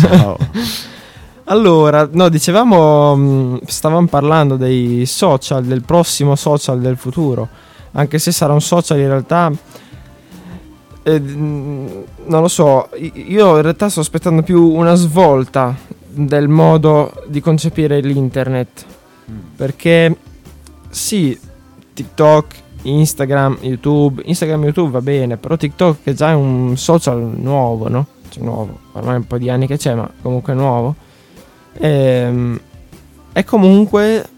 [0.00, 0.36] Ciao.
[1.50, 7.48] Allora, no, dicevamo, mm, stavamo parlando dei social, del prossimo social del futuro
[7.92, 9.52] anche se sarà un social in realtà,
[11.02, 15.74] eh, non lo so, io in realtà sto aspettando più una svolta
[16.06, 18.84] del modo di concepire l'internet,
[19.56, 20.16] perché
[20.88, 21.38] sì,
[21.92, 27.18] TikTok, Instagram, YouTube, Instagram e YouTube va bene, però TikTok che già è un social
[27.18, 28.06] nuovo, no?
[28.28, 30.94] Cioè nuovo, ormai un po' di anni che c'è, ma comunque nuovo.
[31.74, 32.60] Ehm,
[33.32, 34.28] e comunque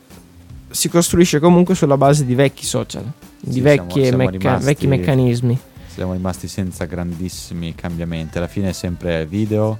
[0.70, 3.04] si costruisce comunque sulla base di vecchi social,
[3.44, 5.58] di Sì, vecchie siamo- siamo mecca- vecchi meccanismi.
[5.88, 8.38] Siamo rimasti senza grandissimi cambiamenti.
[8.38, 9.78] Alla fine è sempre video,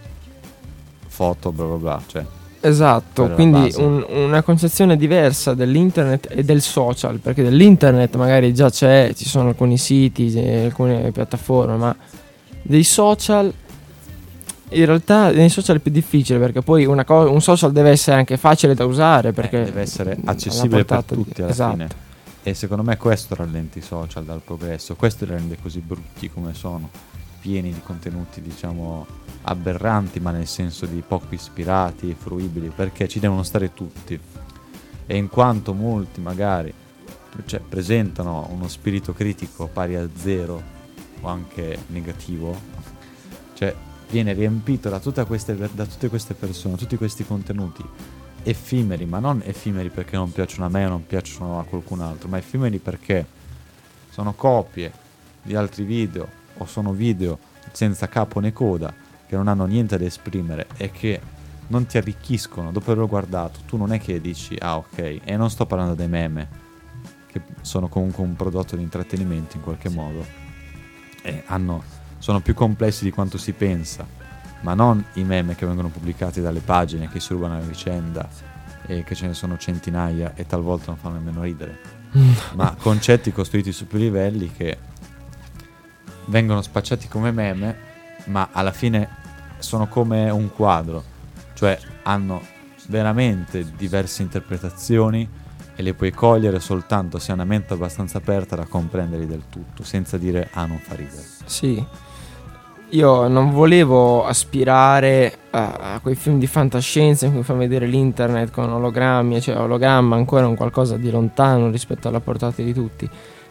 [1.07, 2.03] foto, bla bla bla.
[2.07, 2.25] Cioè,
[2.65, 9.13] Esatto, quindi un- una concezione diversa dell'internet e del social, perché dell'internet magari già c'è,
[9.17, 11.97] ci sono alcuni siti, eh, alcune piattaforme, ma
[12.63, 13.53] dei social
[14.75, 18.17] in realtà nei social è più difficile perché poi una co- un social deve essere
[18.17, 21.73] anche facile da usare perché eh, deve essere accessibile per tutti alla esatto.
[21.73, 21.89] fine.
[22.45, 26.55] E secondo me questo rallenta i social dal progresso, questo li rende così brutti come
[26.55, 26.91] sono,
[27.41, 29.07] pieni di contenuti diciamo
[29.43, 34.19] aberranti, ma nel senso di poco ispirati e fruibili, perché ci devono stare tutti.
[35.07, 36.75] E in quanto molti magari
[37.47, 40.61] cioè, presentano uno spirito critico pari a zero
[41.21, 42.59] o anche negativo,
[43.55, 43.73] cioè
[44.11, 47.85] viene riempito da, queste, da tutte queste persone, tutti questi contenuti
[48.43, 52.29] effimeri, ma non effimeri perché non piacciono a me o non piacciono a qualcun altro,
[52.29, 53.27] ma effimeri perché
[54.11, 54.93] sono copie
[55.43, 56.29] di altri video
[56.59, 57.39] o sono video
[57.73, 58.93] senza capo né coda
[59.27, 61.21] che non hanno niente da esprimere e che
[61.69, 62.71] non ti arricchiscono.
[62.71, 63.61] Dopo averlo guardato.
[63.67, 66.61] Tu non è che dici ah ok, e non sto parlando dei meme
[67.27, 70.25] che sono comunque un prodotto di intrattenimento in qualche modo
[71.23, 71.83] e hanno,
[72.19, 74.07] sono più complessi di quanto si pensa
[74.63, 78.29] ma non i meme che vengono pubblicati dalle pagine che si rubano a vicenda
[78.87, 81.79] e che ce ne sono centinaia e talvolta non fanno nemmeno ridere,
[82.55, 84.79] ma concetti costruiti su più livelli che
[86.27, 87.77] vengono spacciati come meme,
[88.27, 89.09] ma alla fine
[89.59, 91.03] sono come un quadro,
[91.55, 92.43] cioè hanno
[92.89, 95.29] veramente diverse interpretazioni
[95.75, 99.85] e le puoi cogliere soltanto se hai una mente abbastanza aperta da comprenderli del tutto,
[99.85, 101.25] senza dire ah non fa ridere.
[101.45, 101.85] Sì.
[102.93, 108.51] Io non volevo aspirare a, a quei film di fantascienza in cui fa vedere l'internet
[108.51, 113.09] con ologrammi, cioè ologramma ancora un qualcosa di lontano rispetto alla portata di tutti.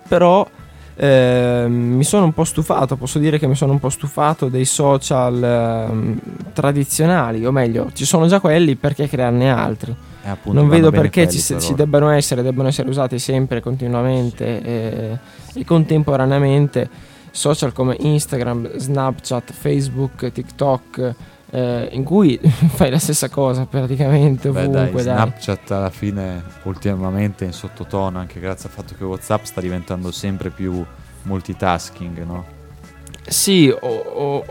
[0.07, 0.47] Però
[0.95, 4.65] ehm, mi sono un po' stufato, posso dire che mi sono un po' stufato dei
[4.65, 6.19] social ehm,
[6.53, 9.95] tradizionali, o meglio, ci sono già quelli perché crearne altri.
[10.23, 14.61] E appunto non vedo perché quelli ci, ci debbano essere, debbano essere usati sempre, continuamente
[14.61, 15.17] e,
[15.55, 21.15] e contemporaneamente social come Instagram, Snapchat, Facebook, TikTok,
[21.49, 25.03] eh, in cui fai la stessa cosa praticamente Beh, ovunque.
[25.03, 25.03] dai, dai.
[25.15, 30.11] Snapchat alla fine ultimamente è in sottotono anche grazie al fatto che WhatsApp sta diventando
[30.11, 30.83] sempre più
[31.23, 32.45] multitasking, no?
[33.27, 34.45] Sì, o, o-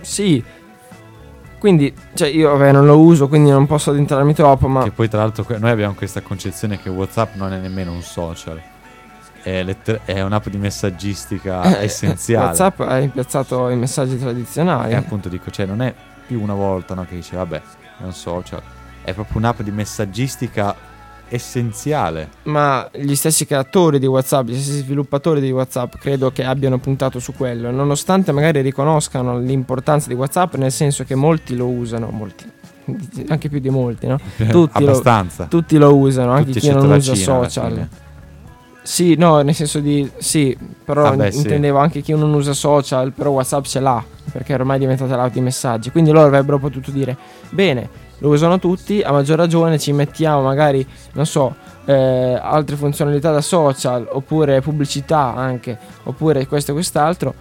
[0.00, 0.42] sì.
[1.58, 5.08] Quindi, cioè io vabbè, non lo uso, quindi non posso addentrarmi troppo, ma Che poi
[5.08, 8.60] tra l'altro noi abbiamo questa concezione che WhatsApp non è nemmeno un social,
[9.42, 12.46] è, letter- è un'app di messaggistica eh, essenziale.
[12.46, 14.92] WhatsApp ha rimpiazzato i messaggi tradizionali.
[14.92, 15.92] E appunto dico, cioè non è
[16.26, 17.60] più una volta no, che dice vabbè
[18.00, 18.62] è un social,
[19.02, 20.74] è proprio un'app di messaggistica
[21.28, 22.28] essenziale.
[22.44, 27.18] Ma gli stessi creatori di WhatsApp, gli stessi sviluppatori di WhatsApp, credo che abbiano puntato
[27.18, 32.44] su quello, nonostante magari riconoscano l'importanza di WhatsApp, nel senso che molti lo usano, molti,
[33.28, 34.18] anche più di molti, no?
[34.48, 35.02] Tutti lo-.
[35.48, 37.88] Tutti lo usano, anche Tutti chi non usa Cina, social.
[38.84, 41.38] Sì, no, nel senso di sì, però Ah beh, sì.
[41.38, 44.02] intendevo anche chi non usa social, però WhatsApp ce l'ha,
[44.32, 45.90] perché ormai è diventata l'app di messaggi.
[45.92, 47.16] Quindi loro avrebbero potuto dire:
[47.50, 51.54] "Bene, lo usano tutti, a maggior ragione ci mettiamo magari, non so,
[51.84, 57.34] eh, altre funzionalità da social, oppure pubblicità anche, oppure questo e quest'altro".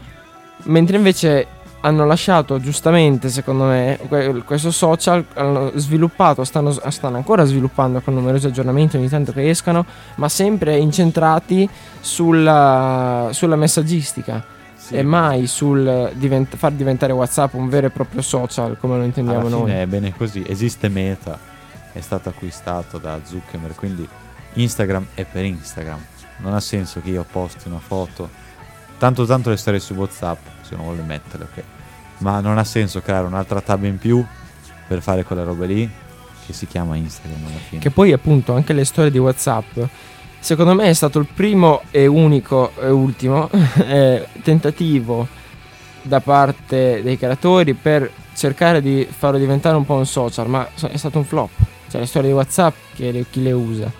[0.65, 1.47] Mentre invece
[1.83, 8.13] hanno lasciato giustamente, secondo me, que- questo social, hanno sviluppato, stanno, stanno ancora sviluppando con
[8.13, 11.67] numerosi aggiornamenti ogni tanto che escano, ma sempre incentrati
[11.99, 14.43] sulla, sulla messaggistica
[14.75, 19.03] Sì, e mai sul divent- far diventare WhatsApp un vero e proprio social come lo
[19.03, 19.71] intendiamo noi.
[19.71, 20.43] è bene così.
[20.47, 21.37] Esiste Meta,
[21.93, 24.07] è stato acquistato da Zuckerberg, quindi
[24.53, 25.99] Instagram è per Instagram.
[26.37, 28.29] Non ha senso che io posti una foto,
[29.01, 31.63] tanto tanto le storie su WhatsApp, se non vuole metterle, ok.
[32.19, 34.23] Ma non ha senso creare un'altra tab in più
[34.87, 35.89] per fare quelle robe lì
[36.45, 37.81] che si chiama Instagram alla fine.
[37.81, 39.79] Che poi appunto anche le storie di WhatsApp
[40.37, 43.49] secondo me è stato il primo e unico e ultimo
[43.87, 45.27] eh, tentativo
[46.03, 50.97] da parte dei creatori per cercare di farlo diventare un po' un social, ma è
[50.97, 51.49] stato un flop.
[51.89, 53.91] Cioè le storie di WhatsApp che le- chi le usa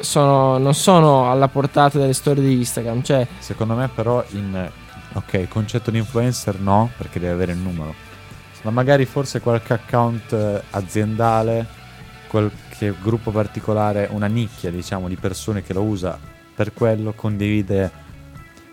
[0.00, 4.70] sono- non sono alla portata delle storie di Instagram, cioè Secondo me però in...
[5.14, 7.94] Ok, concetto di influencer no, perché deve avere il numero.
[8.62, 11.66] Ma magari forse qualche account eh, aziendale,
[12.28, 16.18] qualche gruppo particolare, una nicchia diciamo di persone che lo usa
[16.54, 17.90] per quello, condivide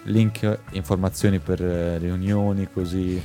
[0.04, 3.22] link, informazioni per eh, riunioni, così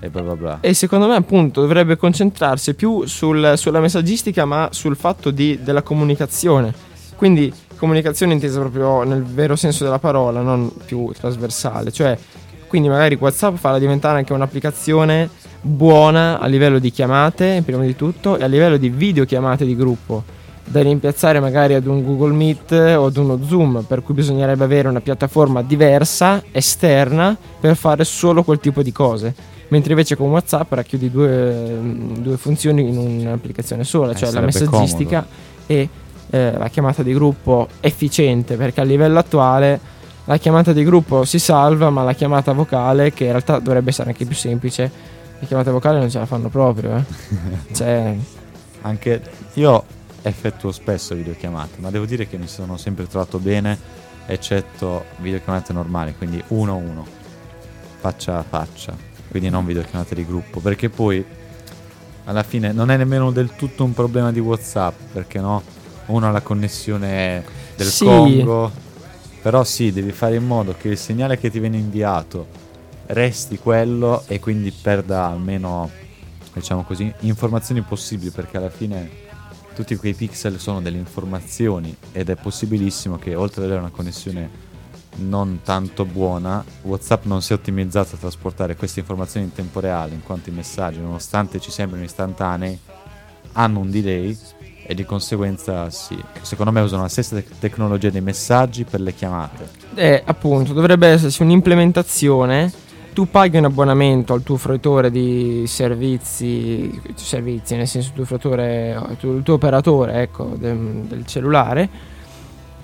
[0.00, 0.58] e bla bla bla.
[0.60, 5.82] E secondo me appunto dovrebbe concentrarsi più sul- sulla messaggistica ma sul fatto di- della
[5.82, 6.92] comunicazione.
[7.24, 11.90] Quindi comunicazione intesa proprio nel vero senso della parola, non più trasversale.
[11.90, 12.18] Cioè,
[12.66, 15.30] quindi magari WhatsApp farla diventare anche un'applicazione
[15.62, 20.22] buona a livello di chiamate, prima di tutto, e a livello di videochiamate di gruppo.
[20.66, 24.88] Da rimpiazzare magari ad un Google Meet o ad uno Zoom, per cui bisognerebbe avere
[24.88, 29.34] una piattaforma diversa, esterna, per fare solo quel tipo di cose.
[29.68, 31.78] Mentre invece con WhatsApp racchiudi due,
[32.18, 35.26] due funzioni in un'applicazione sola, Eh, cioè la messaggistica
[35.66, 35.88] e
[36.30, 39.92] eh, la chiamata di gruppo efficiente, perché a livello attuale
[40.24, 44.10] la chiamata di gruppo si salva, ma la chiamata vocale, che in realtà dovrebbe essere
[44.10, 44.90] anche più semplice,
[45.38, 46.96] la chiamata vocale non ce la fanno proprio.
[46.96, 47.04] Eh.
[47.74, 48.16] cioè,
[48.82, 49.22] Anche
[49.54, 49.84] io
[50.22, 53.78] effettuo spesso videochiamate, ma devo dire che mi sono sempre trovato bene,
[54.26, 57.06] eccetto videochiamate normali, quindi uno a uno,
[57.98, 58.94] faccia a faccia,
[59.30, 61.24] quindi non videochiamate di gruppo, perché poi
[62.24, 65.62] alla fine non è nemmeno del tutto un problema di WhatsApp, perché no,
[66.06, 67.44] uno ha la connessione
[67.76, 68.04] del Sì.
[68.04, 68.70] Congo,
[69.42, 72.46] però sì, devi fare in modo che il segnale che ti viene inviato
[73.06, 75.90] resti quello e quindi perda almeno,
[76.52, 79.22] diciamo così, informazioni possibili, perché alla fine
[79.74, 84.62] tutti quei pixel sono delle informazioni ed è possibilissimo che oltre ad avere una connessione
[85.16, 90.22] non tanto buona, WhatsApp non sia ottimizzato a trasportare queste informazioni in tempo reale, in
[90.22, 92.78] quanto i messaggi, nonostante ci sembrino istantanei,
[93.52, 94.36] hanno un delay
[94.86, 99.14] e di conseguenza sì, secondo me usano la stessa tec- tecnologia dei messaggi per le
[99.14, 99.68] chiamate.
[99.94, 102.72] Eh, appunto, dovrebbe esserci un'implementazione.
[103.14, 109.00] Tu paghi un abbonamento al tuo fruitore di servizi, servizi nel senso il tuo fruitore,
[109.20, 111.88] il tuo operatore ecco, de- del cellulare.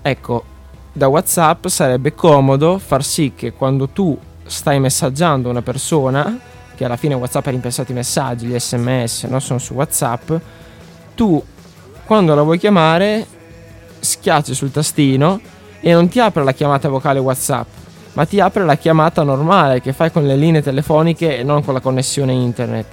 [0.01, 0.45] Ecco,
[0.93, 6.39] da WhatsApp sarebbe comodo far sì che quando tu stai messaggiando una persona,
[6.75, 9.39] che alla fine WhatsApp ha rimpiazzato i messaggi, gli sms, no?
[9.41, 10.33] sono su WhatsApp,
[11.15, 11.43] tu
[12.11, 13.25] quando la vuoi chiamare
[14.01, 15.41] schiacci sul tastino
[15.79, 17.69] e non ti apre la chiamata vocale WhatsApp,
[18.15, 21.73] ma ti apre la chiamata normale che fai con le linee telefoniche e non con
[21.73, 22.87] la connessione internet.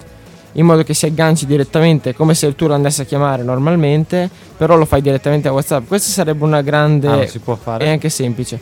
[0.52, 4.76] In modo che si agganci direttamente come se tu lo andassi a chiamare normalmente, però
[4.76, 5.88] lo fai direttamente a WhatsApp.
[5.88, 7.90] Questa sarebbe una grande Ah, si può e fare?
[7.90, 8.60] anche semplice.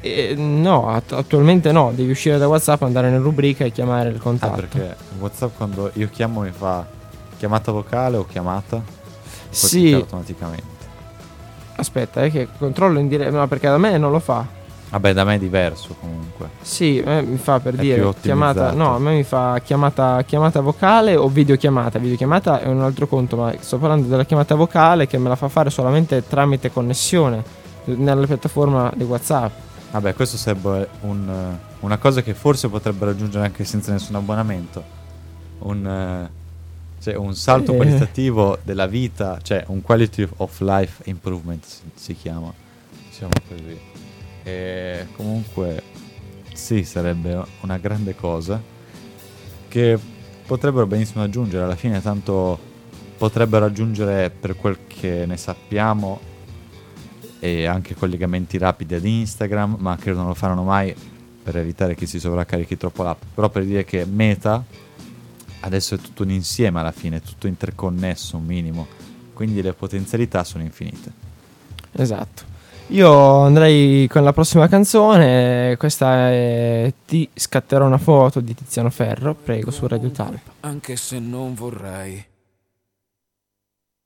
[0.00, 4.16] Eh, no, att- attualmente no, devi uscire da WhatsApp, andare nella rubrica e chiamare il
[4.18, 4.60] Ah, contatto.
[4.60, 6.86] perché WhatsApp quando io chiamo mi fa
[7.36, 8.94] chiamata vocale o chiamata?
[9.66, 9.92] Sì.
[9.92, 10.86] automaticamente.
[11.76, 14.44] Aspetta, è che controllo in diretta, no, perché da me non lo fa.
[14.90, 16.48] Vabbè, da me è diverso comunque.
[16.62, 18.72] Sì, me mi fa per È dire chiamata.
[18.72, 21.98] No, a me mi fa chiamata, chiamata vocale o videochiamata.
[21.98, 25.48] Videochiamata è un altro conto, ma sto parlando della chiamata vocale che me la fa
[25.48, 27.44] fare solamente tramite connessione
[27.84, 29.52] nella piattaforma di WhatsApp.
[29.90, 34.82] Vabbè, questo sarebbe un, eh, una cosa che forse potrebbe raggiungere anche senza nessun abbonamento.
[35.60, 36.30] Un, eh,
[37.00, 37.76] cioè, un salto Eh.
[37.76, 42.52] qualitativo della vita, cioè un quality of life improvement si, si chiama.
[43.08, 43.78] Diciamo così.
[44.42, 45.82] E comunque
[46.52, 48.60] sì, sarebbe una grande cosa
[49.68, 49.98] che
[50.46, 51.64] potrebbero benissimo aggiungere.
[51.64, 52.58] Alla fine tanto
[53.18, 56.20] potrebbero aggiungere per quel che ne sappiamo
[57.40, 60.94] e anche collegamenti rapidi ad Instagram, ma credo non lo faranno mai
[61.42, 63.22] per evitare che si sovraccarichi troppo l'app.
[63.34, 64.64] Però per dire che Meta
[65.60, 68.86] adesso è tutto un insieme alla fine, è tutto interconnesso un minimo,
[69.32, 71.12] quindi le potenzialità sono infinite.
[71.92, 72.56] Esatto.
[72.88, 75.76] Io andrei con la prossima canzone.
[75.76, 79.34] Questa è Ti scatterò una foto di Tiziano Ferro.
[79.34, 80.52] Prego, su Radio Talpa.
[80.60, 82.24] anche se non vorrei.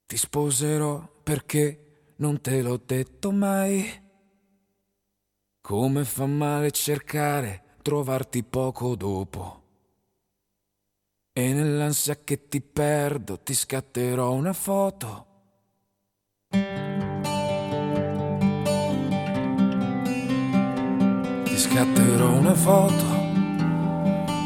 [0.05, 3.89] Ti sposerò perché non te l'ho detto mai.
[5.61, 9.62] Come fa male cercare, trovarti poco dopo.
[11.35, 15.27] E nell'ansia che ti perdo ti scatterò una foto.
[21.45, 23.05] Ti scatterò una foto.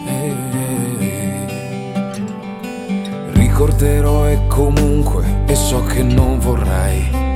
[0.06, 0.34] Eh.
[3.32, 7.26] Ricorderò e comunque, e so che non vorrai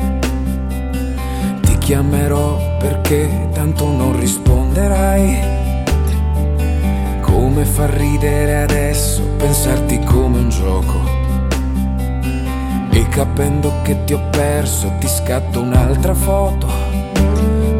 [1.90, 5.59] chiamerò perché tanto non risponderai.
[7.40, 11.00] Come fa ridere adesso pensarti come un gioco.
[12.90, 16.68] E capendo che ti ho perso ti scatto un'altra foto.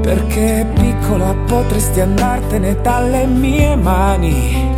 [0.01, 4.73] Perché piccola potresti andartene dalle mie mani.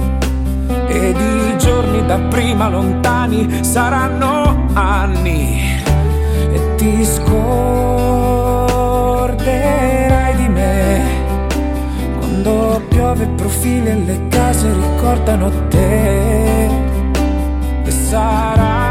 [0.89, 5.81] Ed i giorni da prima lontani saranno anni.
[6.53, 7.32] E ti scorderai
[13.03, 16.67] piove profili e le case ricordano te.
[17.83, 18.87] E sarà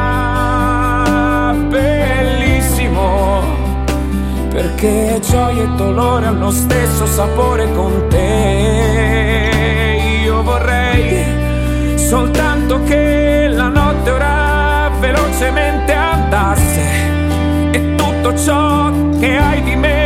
[1.70, 3.44] bellissimo.
[4.50, 10.02] Perché gioia e dolore hanno stesso sapore con te.
[10.26, 11.24] Io vorrei
[11.96, 16.82] soltanto che la notte ora velocemente andasse
[17.72, 20.01] e tutto ciò che hai di me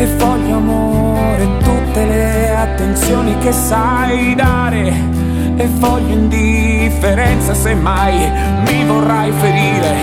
[0.00, 4.94] E voglio amore tutte le attenzioni che sai dare.
[5.56, 8.30] E voglio indifferenza se mai
[8.64, 9.96] mi vorrai ferire.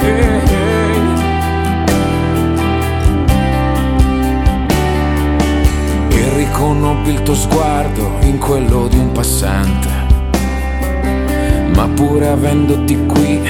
[0.00, 0.40] Eh,
[6.08, 6.34] eh.
[6.34, 9.90] Riconobbi il tuo sguardo in quello di un passante.
[11.74, 13.40] Ma pur avendoti qui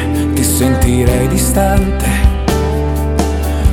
[0.43, 2.05] ti sentirei distante.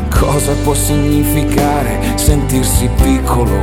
[0.07, 3.57] Cosa può significare sentirsi piccolo?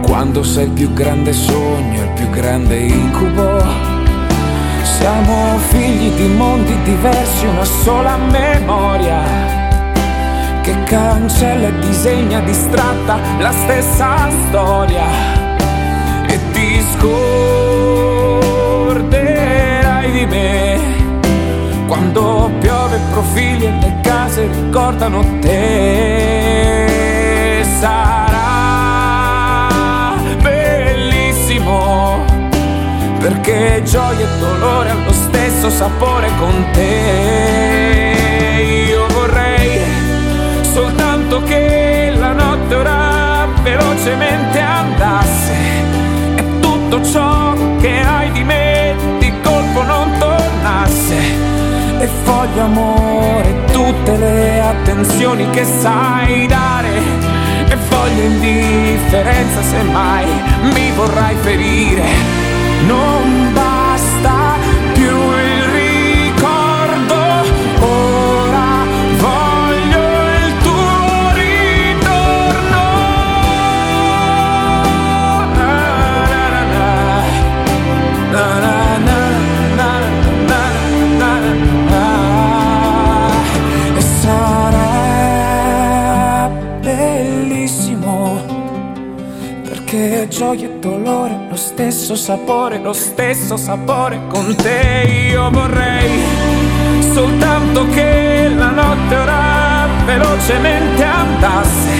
[0.00, 3.62] Quando sei il più grande sogno, il più grande incubo.
[4.82, 9.20] Siamo figli di mondi diversi, una sola memoria
[10.62, 15.04] che cancella e disegna distratta la stessa storia
[16.26, 16.80] e ti
[23.26, 26.84] profili e le case ricordano te.
[27.80, 29.24] Sarà
[30.40, 32.24] bellissimo
[33.18, 38.14] perché gioia e dolore hanno lo stesso sapore con te.
[38.88, 39.80] Io vorrei
[40.72, 45.54] soltanto che la notte ora velocemente andasse.
[46.36, 48.55] E tutto ciò che hai di me
[52.06, 57.02] e voglio amore tutte le attenzioni che sai dare.
[57.68, 60.26] E voglio indifferenza se mai
[60.72, 62.04] mi vorrai ferire.
[62.86, 63.65] Non basta
[90.36, 95.30] gioia e dolore, lo stesso sapore, lo stesso sapore con te.
[95.30, 96.10] Io vorrei
[97.14, 101.90] soltanto che la notte ora velocemente andasse.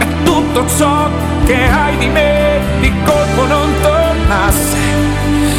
[0.00, 1.08] E tutto ciò
[1.46, 4.76] che hai di me di colpo non tornasse.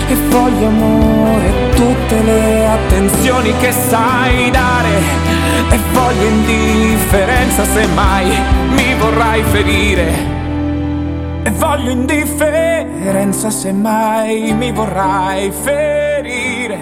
[0.10, 5.02] E voglio amore tutte le attenzioni che sai dare.
[5.72, 8.28] E voglio indifferenza se mai
[8.76, 10.37] mi vorrai ferire
[11.48, 16.78] e voglio indifferenza se mai mi vorrai ferire.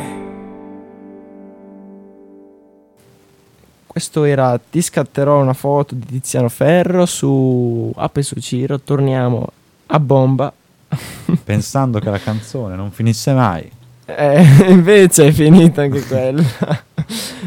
[3.86, 8.80] Questo era Ti scatterò una foto di Tiziano Ferro su Ape su Ciro.
[8.80, 9.47] Torniamo
[9.86, 10.51] a bomba.
[11.43, 13.72] Pensando che la canzone non finisse mai.
[14.05, 16.43] Eh, invece è finita anche quella.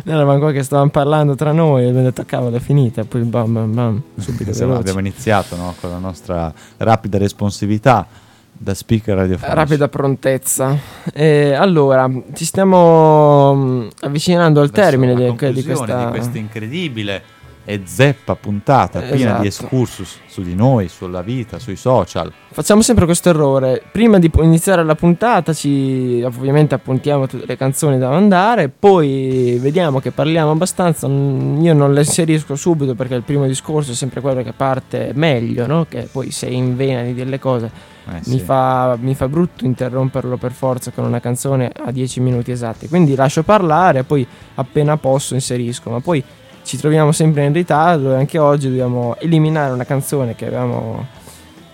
[0.09, 3.04] Eravamo qua che stavamo parlando tra noi e abbiamo detto cavolo è finita.
[3.04, 4.02] Poi bam bam bam.
[4.16, 4.80] Subito veloci.
[4.80, 8.06] abbiamo iniziato no, con la nostra rapida responsività
[8.50, 9.54] da speaker radiofonico.
[9.54, 10.76] Rapida prontezza.
[11.12, 16.04] E allora, ci stiamo mm, avvicinando al Verso termine di, di questa...
[16.04, 17.22] di questa incredibile
[17.71, 19.66] e zeppa puntata piena di Esatto.
[19.66, 22.33] excursus su di noi, sulla vita, sui social.
[22.51, 23.83] Facciamo sempre questo errore.
[23.93, 28.71] Prima di iniziare la puntata, ci ovviamente appuntiamo tutte le canzoni da mandare.
[28.71, 31.07] Poi vediamo che parliamo abbastanza.
[31.09, 35.66] Io non le inserisco subito perché il primo discorso è sempre quello che parte meglio,
[35.66, 35.85] no?
[35.87, 37.71] Che poi sei in vena di delle cose.
[38.09, 38.41] Eh, Mi, sì.
[38.41, 42.89] fa, mi fa brutto interromperlo per forza con una canzone a 10 minuti esatti.
[42.89, 45.91] Quindi lascio parlare poi appena posso inserisco.
[45.91, 46.25] Ma poi
[46.69, 51.07] ci troviamo sempre in ritardo e anche oggi dobbiamo eliminare una canzone che avevamo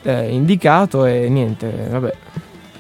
[0.02, 2.16] eh, indicato e niente, vabbè.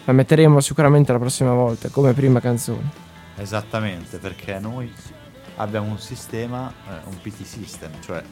[0.04, 2.88] la metteremo sicuramente la prossima volta come prima canzone.
[3.36, 4.92] Esattamente, perché noi
[5.56, 8.22] abbiamo un sistema, eh, un PT system, cioè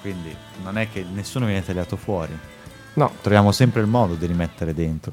[0.00, 2.32] quindi non è che nessuno viene tagliato fuori.
[2.94, 5.12] No, Troviamo sempre il modo di rimettere dentro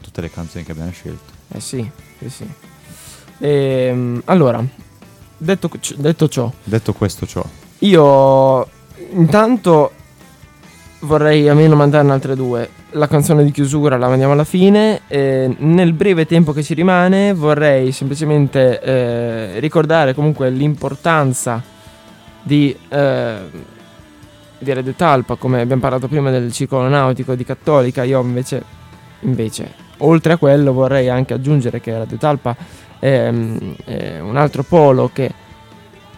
[0.00, 1.32] tutte le canzoni che abbiamo scelto.
[1.52, 2.52] eh sì, sì, sì.
[3.38, 4.90] Ehm, allora,
[5.42, 7.44] detto, detto ciò, Detto questo ciò,
[7.80, 8.66] io
[9.12, 9.92] intanto
[11.00, 12.68] vorrei almeno mandarne altre due.
[12.90, 15.00] La canzone di chiusura la mandiamo alla fine.
[15.08, 21.62] e nel breve tempo che ci rimane vorrei semplicemente eh, ricordare comunque l'importanza
[22.42, 23.38] di, eh,
[24.58, 28.04] di Radio Talpa, come abbiamo parlato prima del circolo nautico di Cattolica.
[28.04, 28.62] Io invece,
[29.20, 32.54] invece oltre a quello vorrei anche aggiungere che Radio Talpa
[33.06, 35.32] mm, è un altro polo che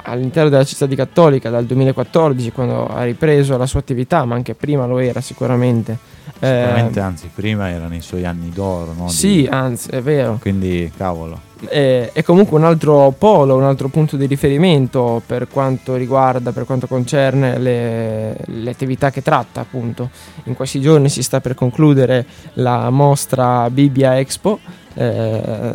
[0.07, 4.55] all'interno della città di Cattolica dal 2014 quando ha ripreso la sua attività ma anche
[4.55, 5.97] prima lo era sicuramente
[6.41, 9.07] Eh, sicuramente anzi prima erano i suoi anni d'oro, no?
[9.07, 10.39] Di- sì anzi è vero.
[10.41, 15.95] Quindi cavolo, è, è comunque un altro polo un altro punto di riferimento per quanto
[15.95, 20.11] riguarda per quanto concerne le, le attività che tratta appunto.
[20.45, 24.59] In questi giorni si sta per concludere la mostra Bibbia Expo
[24.95, 25.73] eh,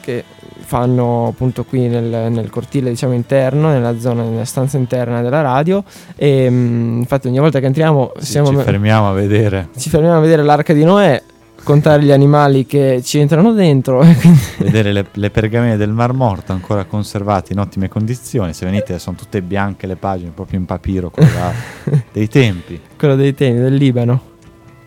[0.00, 0.24] che
[0.72, 5.84] fanno appunto qui nel, nel cortile diciamo interno nella zona nella stanza interna della radio
[6.16, 10.16] e mm, infatti ogni volta che entriamo Sì, siamo ci fermiamo a vedere, ci fermiamo
[10.16, 11.22] a vedere l'arca di Noè
[11.62, 14.02] contare gli animali che ci entrano dentro
[14.58, 18.54] vedere le, le pergamene del Mar Morto ancora conservate in ottime condizioni.
[18.54, 21.52] Se venite sono tutte bianche le pagine, proprio in papiro, quello là
[22.12, 22.80] dei tempi.
[22.96, 24.20] quello dei temi del Libano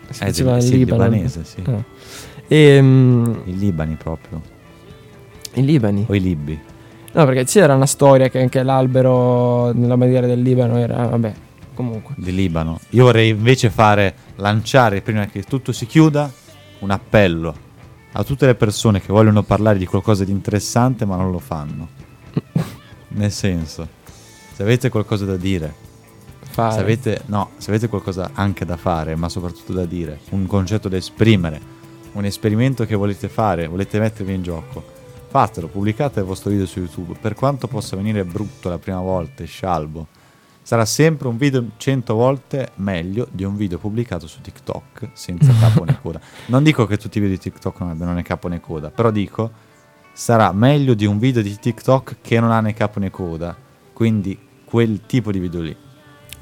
[0.10, 1.04] si Eh, del- il sì, Libano.
[1.04, 1.62] libanese, sì.
[1.66, 1.84] Eh.
[2.48, 4.42] E, mm, I Libani proprio,
[5.56, 6.60] i Libani o i Libbi.
[7.12, 11.34] no perché c'era una storia che anche l'albero nella bandiera del Libano era vabbè
[11.76, 12.80] comunque di Libano.
[12.92, 16.32] Io vorrei invece fare lanciare prima che tutto si chiuda
[16.80, 17.64] un appello
[18.14, 21.90] a tutte le persone che vogliono parlare di qualcosa di interessante ma non lo fanno.
[23.10, 23.88] Nel senso,
[24.54, 25.74] se avete qualcosa da dire,
[26.40, 30.48] fare se avete, no, se avete qualcosa anche da fare, ma soprattutto da dire, un
[30.48, 31.60] concetto da esprimere,
[32.14, 34.84] un esperimento che volete fare, volete mettervi in gioco,
[35.36, 37.18] fatelo, pubblicate il vostro video su YouTube.
[37.20, 40.08] Per quanto possa venire brutto la prima volta e scialbo,
[40.62, 45.84] sarà sempre un video 100 volte meglio di un video pubblicato su TikTok senza capo
[45.84, 46.22] né coda.
[46.46, 49.12] Non dico che tutti i video di TikTok non abbiano né capo né coda, però
[49.12, 49.52] dico
[50.14, 53.54] sarà meglio di un video di TikTok che non ha né capo né coda.
[53.92, 55.76] Quindi quel tipo di video lì.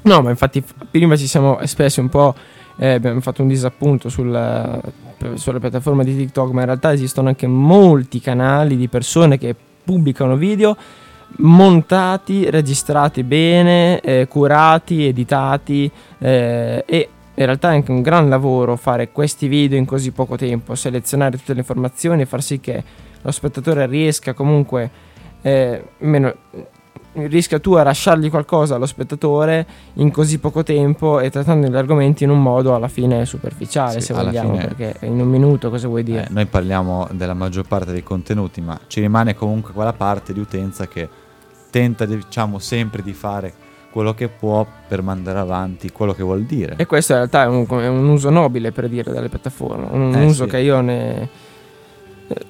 [0.02, 2.32] No, ma infatti prima ci siamo espressi un po',
[2.76, 4.80] eh, abbiamo fatto un disappunto sul-
[5.34, 9.54] sulla piattaforma di TikTok, ma in realtà esistono anche molti canali di persone che
[9.84, 10.76] pubblicano video
[11.36, 18.76] montati, registrati bene, eh, curati, editati eh, e in realtà è anche un gran lavoro
[18.76, 22.82] fare questi video in così poco tempo, selezionare tutte le informazioni e far sì che
[23.20, 24.90] lo spettatore riesca comunque
[25.42, 26.34] eh, meno,
[27.14, 32.24] riesca tu a lasciargli qualcosa allo spettatore in così poco tempo e trattando gli argomenti
[32.24, 35.86] in un modo alla fine superficiale Sì, se vogliamo fine- perché in un minuto cosa
[35.88, 39.92] vuoi dire Eh, noi parliamo della maggior parte dei contenuti, ma ci rimane comunque quella
[39.92, 41.08] parte di utenza che
[41.70, 43.52] tenta diciamo sempre di fare
[43.90, 46.74] quello che può per mandare avanti quello che vuol dire.
[46.78, 50.12] e questo in realtà è un, è un uso nobile per dire delle piattaforme un
[50.16, 50.50] Eh, uso sì.
[50.50, 51.28] che io ne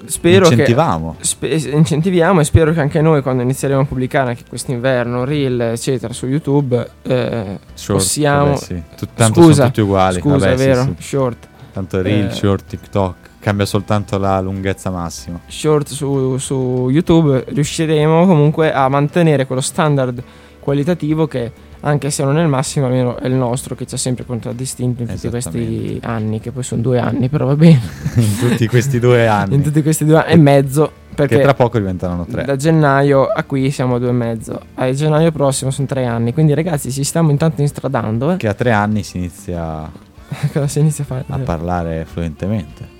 [0.07, 1.17] spero che Incentivamo.
[1.21, 6.13] Spe- incentiviamo e spero che anche noi quando inizieremo a pubblicare anche quest'inverno reel eccetera
[6.13, 8.83] su YouTube eh, Short, possiamo vabbè, sì.
[8.97, 10.21] Tut- tanto scusa sono tutti uguali.
[10.21, 10.95] scusa vabbè, è sì, vero sì.
[10.99, 12.31] short Tanto reel, Eh.
[12.31, 15.41] short, TikTok, cambia soltanto la lunghezza massima.
[15.47, 20.23] short su, su YouTube riusciremo comunque a mantenere quello standard
[20.61, 21.51] qualitativo che
[21.87, 25.03] anche se non è il massimo almeno è il nostro che ci ha sempre contraddistinto
[25.03, 27.81] in tutti questi anni che poi sono due anni però va bene
[28.17, 29.55] In tutti questi due anni.
[29.55, 32.45] in tutti questi due anni e mezzo perché che tra poco diventeranno tre.
[32.45, 36.33] da gennaio a qui siamo a due e mezzo a gennaio prossimo sono tre anni
[36.33, 38.37] quindi ragazzi ci stiamo intanto instradando eh.
[38.37, 39.89] Che a tre anni si inizia
[40.53, 42.94] cosa si inizia a fare a parlare fluentemente.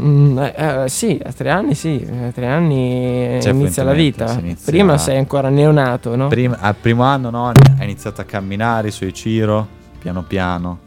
[0.00, 4.32] Mm, eh, eh, sì, a tre anni sì, a tre anni Cioè, inizia la vita.
[4.38, 6.28] inizia- Prima sei ancora neonato, no?
[6.28, 9.66] Prima- al primo anno no, ha iniziato a camminare i suoi Ciro,
[9.98, 10.78] piano piano.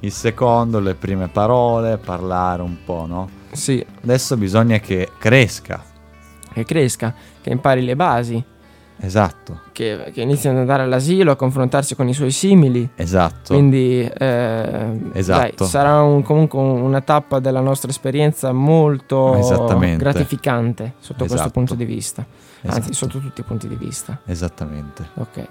[0.00, 3.28] Il secondo, le prime parole, parlare un po', no?
[3.52, 5.82] Sì, Adesso bisogna che cresca.
[6.52, 8.42] che cresca, che impari le basi,
[9.04, 12.88] Esatto, che, che inizi ad andare all'asilo, a confrontarsi con i suoi simili.
[12.94, 13.52] esatto.
[13.54, 15.54] Quindi eh, Esatto.
[15.58, 19.36] dai, sarà un- comunque un- una tappa della nostra esperienza molto
[19.96, 21.50] gratificante sotto questo Esatto.
[21.50, 22.24] punto di vista.
[22.64, 22.92] Anzi, Esatto.
[22.94, 24.20] sotto tutti i punti di vista.
[24.24, 25.04] Esattamente.
[25.14, 25.44] Ok.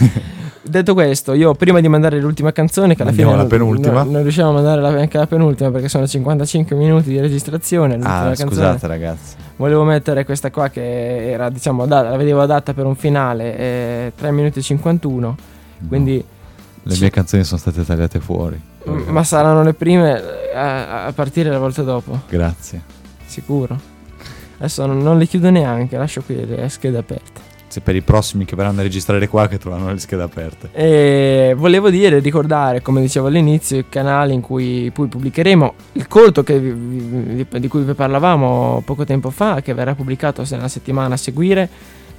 [0.62, 4.02] Detto questo, io prima di mandare l'ultima canzone, che alla Mandiamo fine la penultima.
[4.04, 7.96] Non, non riusciamo a mandare la- anche la penultima perché sono 55 minuti di registrazione.
[7.96, 8.48] Ah, canzone.
[8.50, 9.34] scusate ragazzi.
[9.56, 14.12] Volevo mettere questa qua che era, diciamo, da- la vedevo adatta per un finale, eh,
[14.14, 15.36] 3 minuti e 51.
[15.88, 16.22] Quindi,
[16.82, 18.60] Le mie canzoni sono state tagliate fuori.
[18.84, 22.82] m- ma saranno le prime eh, a, a partire la volta dopo, Grazie.
[23.24, 23.78] sicuro.
[24.58, 27.40] Adesso non, non le chiudo neanche, lascio qui le schede aperte.
[27.76, 30.70] Se per i prossimi che verranno a registrare qua che trovano le schede aperte.
[30.72, 36.42] E volevo dire, ricordare, come dicevo all'inizio, il canale in cui poi pubblicheremo il corto
[36.42, 41.16] che vi- di cui vi parlavamo poco tempo fa, che verrà pubblicato nella settimana a
[41.18, 41.68] seguire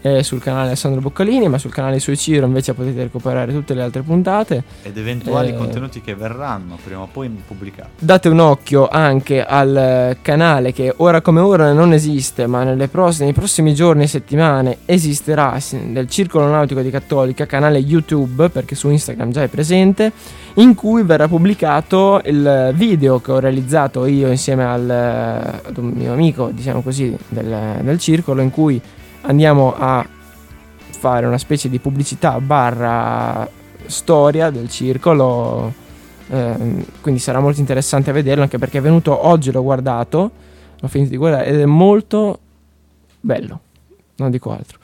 [0.01, 3.73] eh, sul canale Alessandro Boccalini, ma sul canale di Sui Ciro invece potete recuperare tutte
[3.73, 4.63] le altre puntate.
[4.83, 5.55] Ed eventuali Eh.
[5.55, 7.89] contenuti che verranno prima o poi pubblicati.
[7.99, 13.21] Date un occhio anche al canale che ora come ora non esiste, ma nelle pross-
[13.21, 18.89] nei prossimi giorni e settimane esisterà del Circolo Nautico di Cattolica, canale YouTube, perché su
[18.89, 20.11] Instagram già è presente,
[20.55, 26.13] in cui verrà pubblicato il video che ho realizzato io insieme al, ad un mio
[26.13, 28.81] amico, diciamo così, del, del circolo, in cui
[29.27, 30.05] andiamo a
[30.89, 33.47] fare una specie di pubblicità barra
[33.85, 35.73] storia del circolo.
[36.29, 40.31] ehm, quindi sarà molto interessante vederlo anche perché è venuto oggi, l'ho guardato,
[40.79, 42.39] l'ho finito di guardare ed è molto
[43.19, 43.59] bello,
[44.17, 44.79] non dico altro.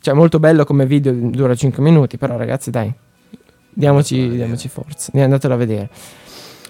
[0.00, 2.92] Cioè molto bello come video, dura 5 minuti, però ragazzi dai,
[3.70, 5.90] diamoci, diamoci forza, andatelo a vedere.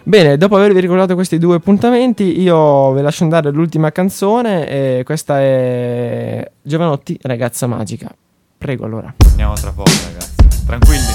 [0.05, 4.67] Bene, dopo avervi ricordato questi due appuntamenti, io vi lascio andare all'ultima canzone.
[4.67, 8.09] E questa è Giovanotti, ragazza magica.
[8.57, 9.13] Prego allora.
[9.17, 10.65] Torniamo tra poco ragazzi.
[10.67, 11.07] Tranquilli.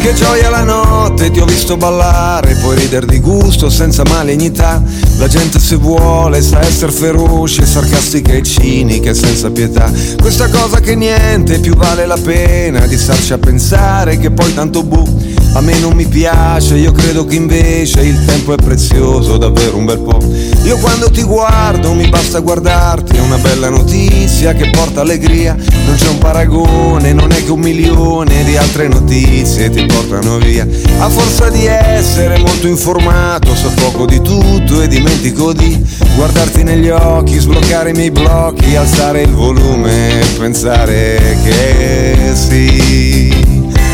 [0.00, 4.82] Che gioia la notte, ti ho visto ballare, puoi ridere di gusto senza malignità.
[5.18, 9.90] La gente se vuole sa essere feroce, sarcastica e cinica e senza pietà.
[10.16, 14.84] Questa cosa che niente più vale la pena di starci a pensare che poi tanto
[14.84, 15.37] bu.
[15.54, 19.84] A me non mi piace, io credo che invece il tempo è prezioso, davvero un
[19.86, 20.18] bel po'.
[20.64, 25.54] Io quando ti guardo mi basta guardarti, è una bella notizia che porta allegria.
[25.54, 30.66] Non c'è un paragone, non è che un milione di altre notizie ti portano via.
[30.98, 35.82] A forza di essere molto informato, so poco di tutto e dimentico di
[36.14, 43.34] guardarti negli occhi, sbloccare i miei blocchi, alzare il volume e pensare che sì.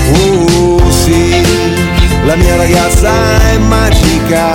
[0.07, 0.74] Uh, sì,
[2.25, 3.11] la mia ragazza
[3.53, 4.55] è magica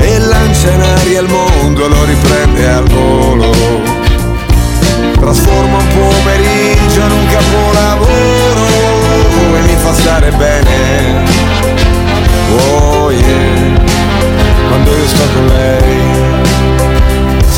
[0.00, 3.50] e lancia in aria il mondo, lo riprende al volo.
[5.18, 8.66] Trasforma un pomeriggio in un capolavoro
[9.56, 11.24] e mi fa stare bene.
[12.56, 13.82] Oh yeah,
[14.68, 16.49] quando io sto con lei.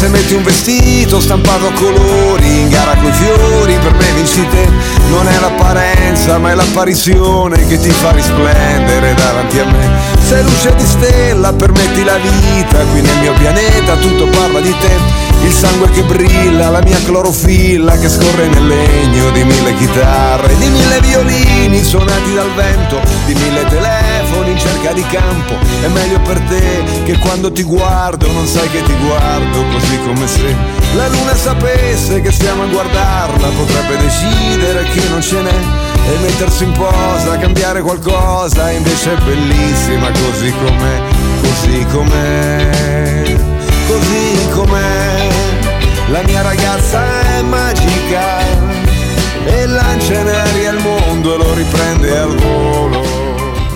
[0.02, 4.68] Se metti un vestito stampato a colori in gara coi fiori per me vinci te
[5.08, 10.74] Non è l'apparenza ma è l'apparizione che ti fa risplendere davanti a me Sei luce
[10.76, 14.96] di stella, permetti la vita Qui nel mio pianeta tutto parla di te.
[15.44, 20.68] Il sangue che brilla, la mia clorofilla Che scorre nel legno di mille chitarre Di
[20.68, 25.52] mille violini suonati dal vento Di mille telefoni in cerca di campo.
[25.82, 30.26] È meglio per te che quando ti guardo Non sai che ti guardo così come
[30.26, 30.56] se
[30.94, 36.64] La luna sapesse che stiamo a guardarla Potrebbe decidere che non ce n'è e mettersi
[36.64, 41.00] in posa, cambiare qualcosa, invece è bellissima così com'è,
[41.42, 43.36] così com'è,
[43.86, 45.28] così com'è.
[46.10, 47.00] La mia ragazza
[47.38, 48.38] è magica
[49.46, 53.00] e lancia in aria il mondo e lo riprende al volo.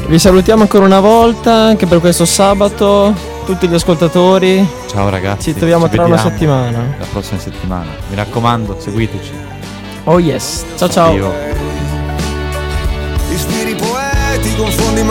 [0.06, 3.34] Vi salutiamo ancora una volta anche per questo sabato.
[3.46, 5.52] Tutti gli ascoltatori, Ciao ragazzi.
[5.52, 6.96] ci troviamo tra una settimana.
[6.98, 7.90] La prossima settimana.
[8.08, 9.30] Mi raccomando, seguiteci.
[10.04, 11.14] Oh yes, ciao ciao.
[11.14, 11.65] Io.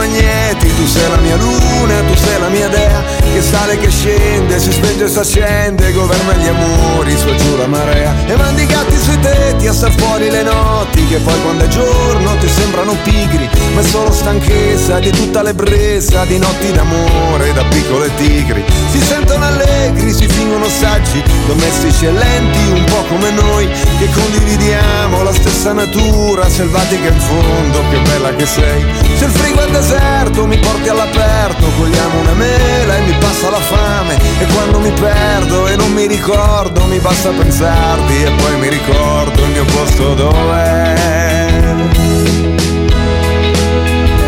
[0.05, 3.03] Magneti, tu sei la mia luna, tu sei la mia dea,
[3.35, 7.57] che sale, che scende, si spenge e si accende, governa gli amori, su e giù
[7.57, 11.41] la marea, e mandi i gatti sui tetti a star fuori le notti, che poi
[11.41, 16.71] quando è giorno ti sembrano pigri, ma è solo stanchezza di tutta l'ebbrezza, di notti
[16.71, 23.03] d'amore, da piccole tigri, si sentono allegri, si fingono saggi, domestici e lenti, un po'
[23.09, 23.67] come noi,
[23.99, 28.85] che condividiamo la stessa natura, selvatica in fondo, che bella che sei.
[29.17, 33.59] Se il frigo è deserto, mi porti all'aperto, cogliamo una mela e mi passa la
[33.59, 38.69] fame e quando mi perdo e non mi ricordo mi basta pensarti e poi mi
[38.69, 40.93] ricordo il mio posto dov'è.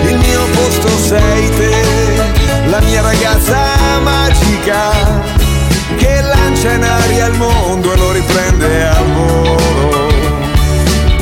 [0.09, 1.75] Il mio posto sei te,
[2.65, 3.59] la mia ragazza
[4.01, 4.91] magica
[5.97, 10.05] che lancia in aria il mondo e lo riprende al volo.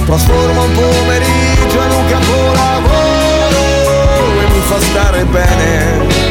[0.05, 3.63] Trasforma un pomeriggio in un capolavoro
[4.39, 6.24] e mi fa stare bene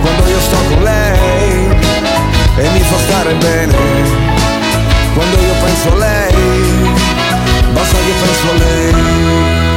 [0.00, 1.68] quando io sto con lei
[2.56, 3.76] e mi fa stare bene.
[5.14, 6.34] Quando io penso a lei
[7.72, 9.67] basta che penso a lei.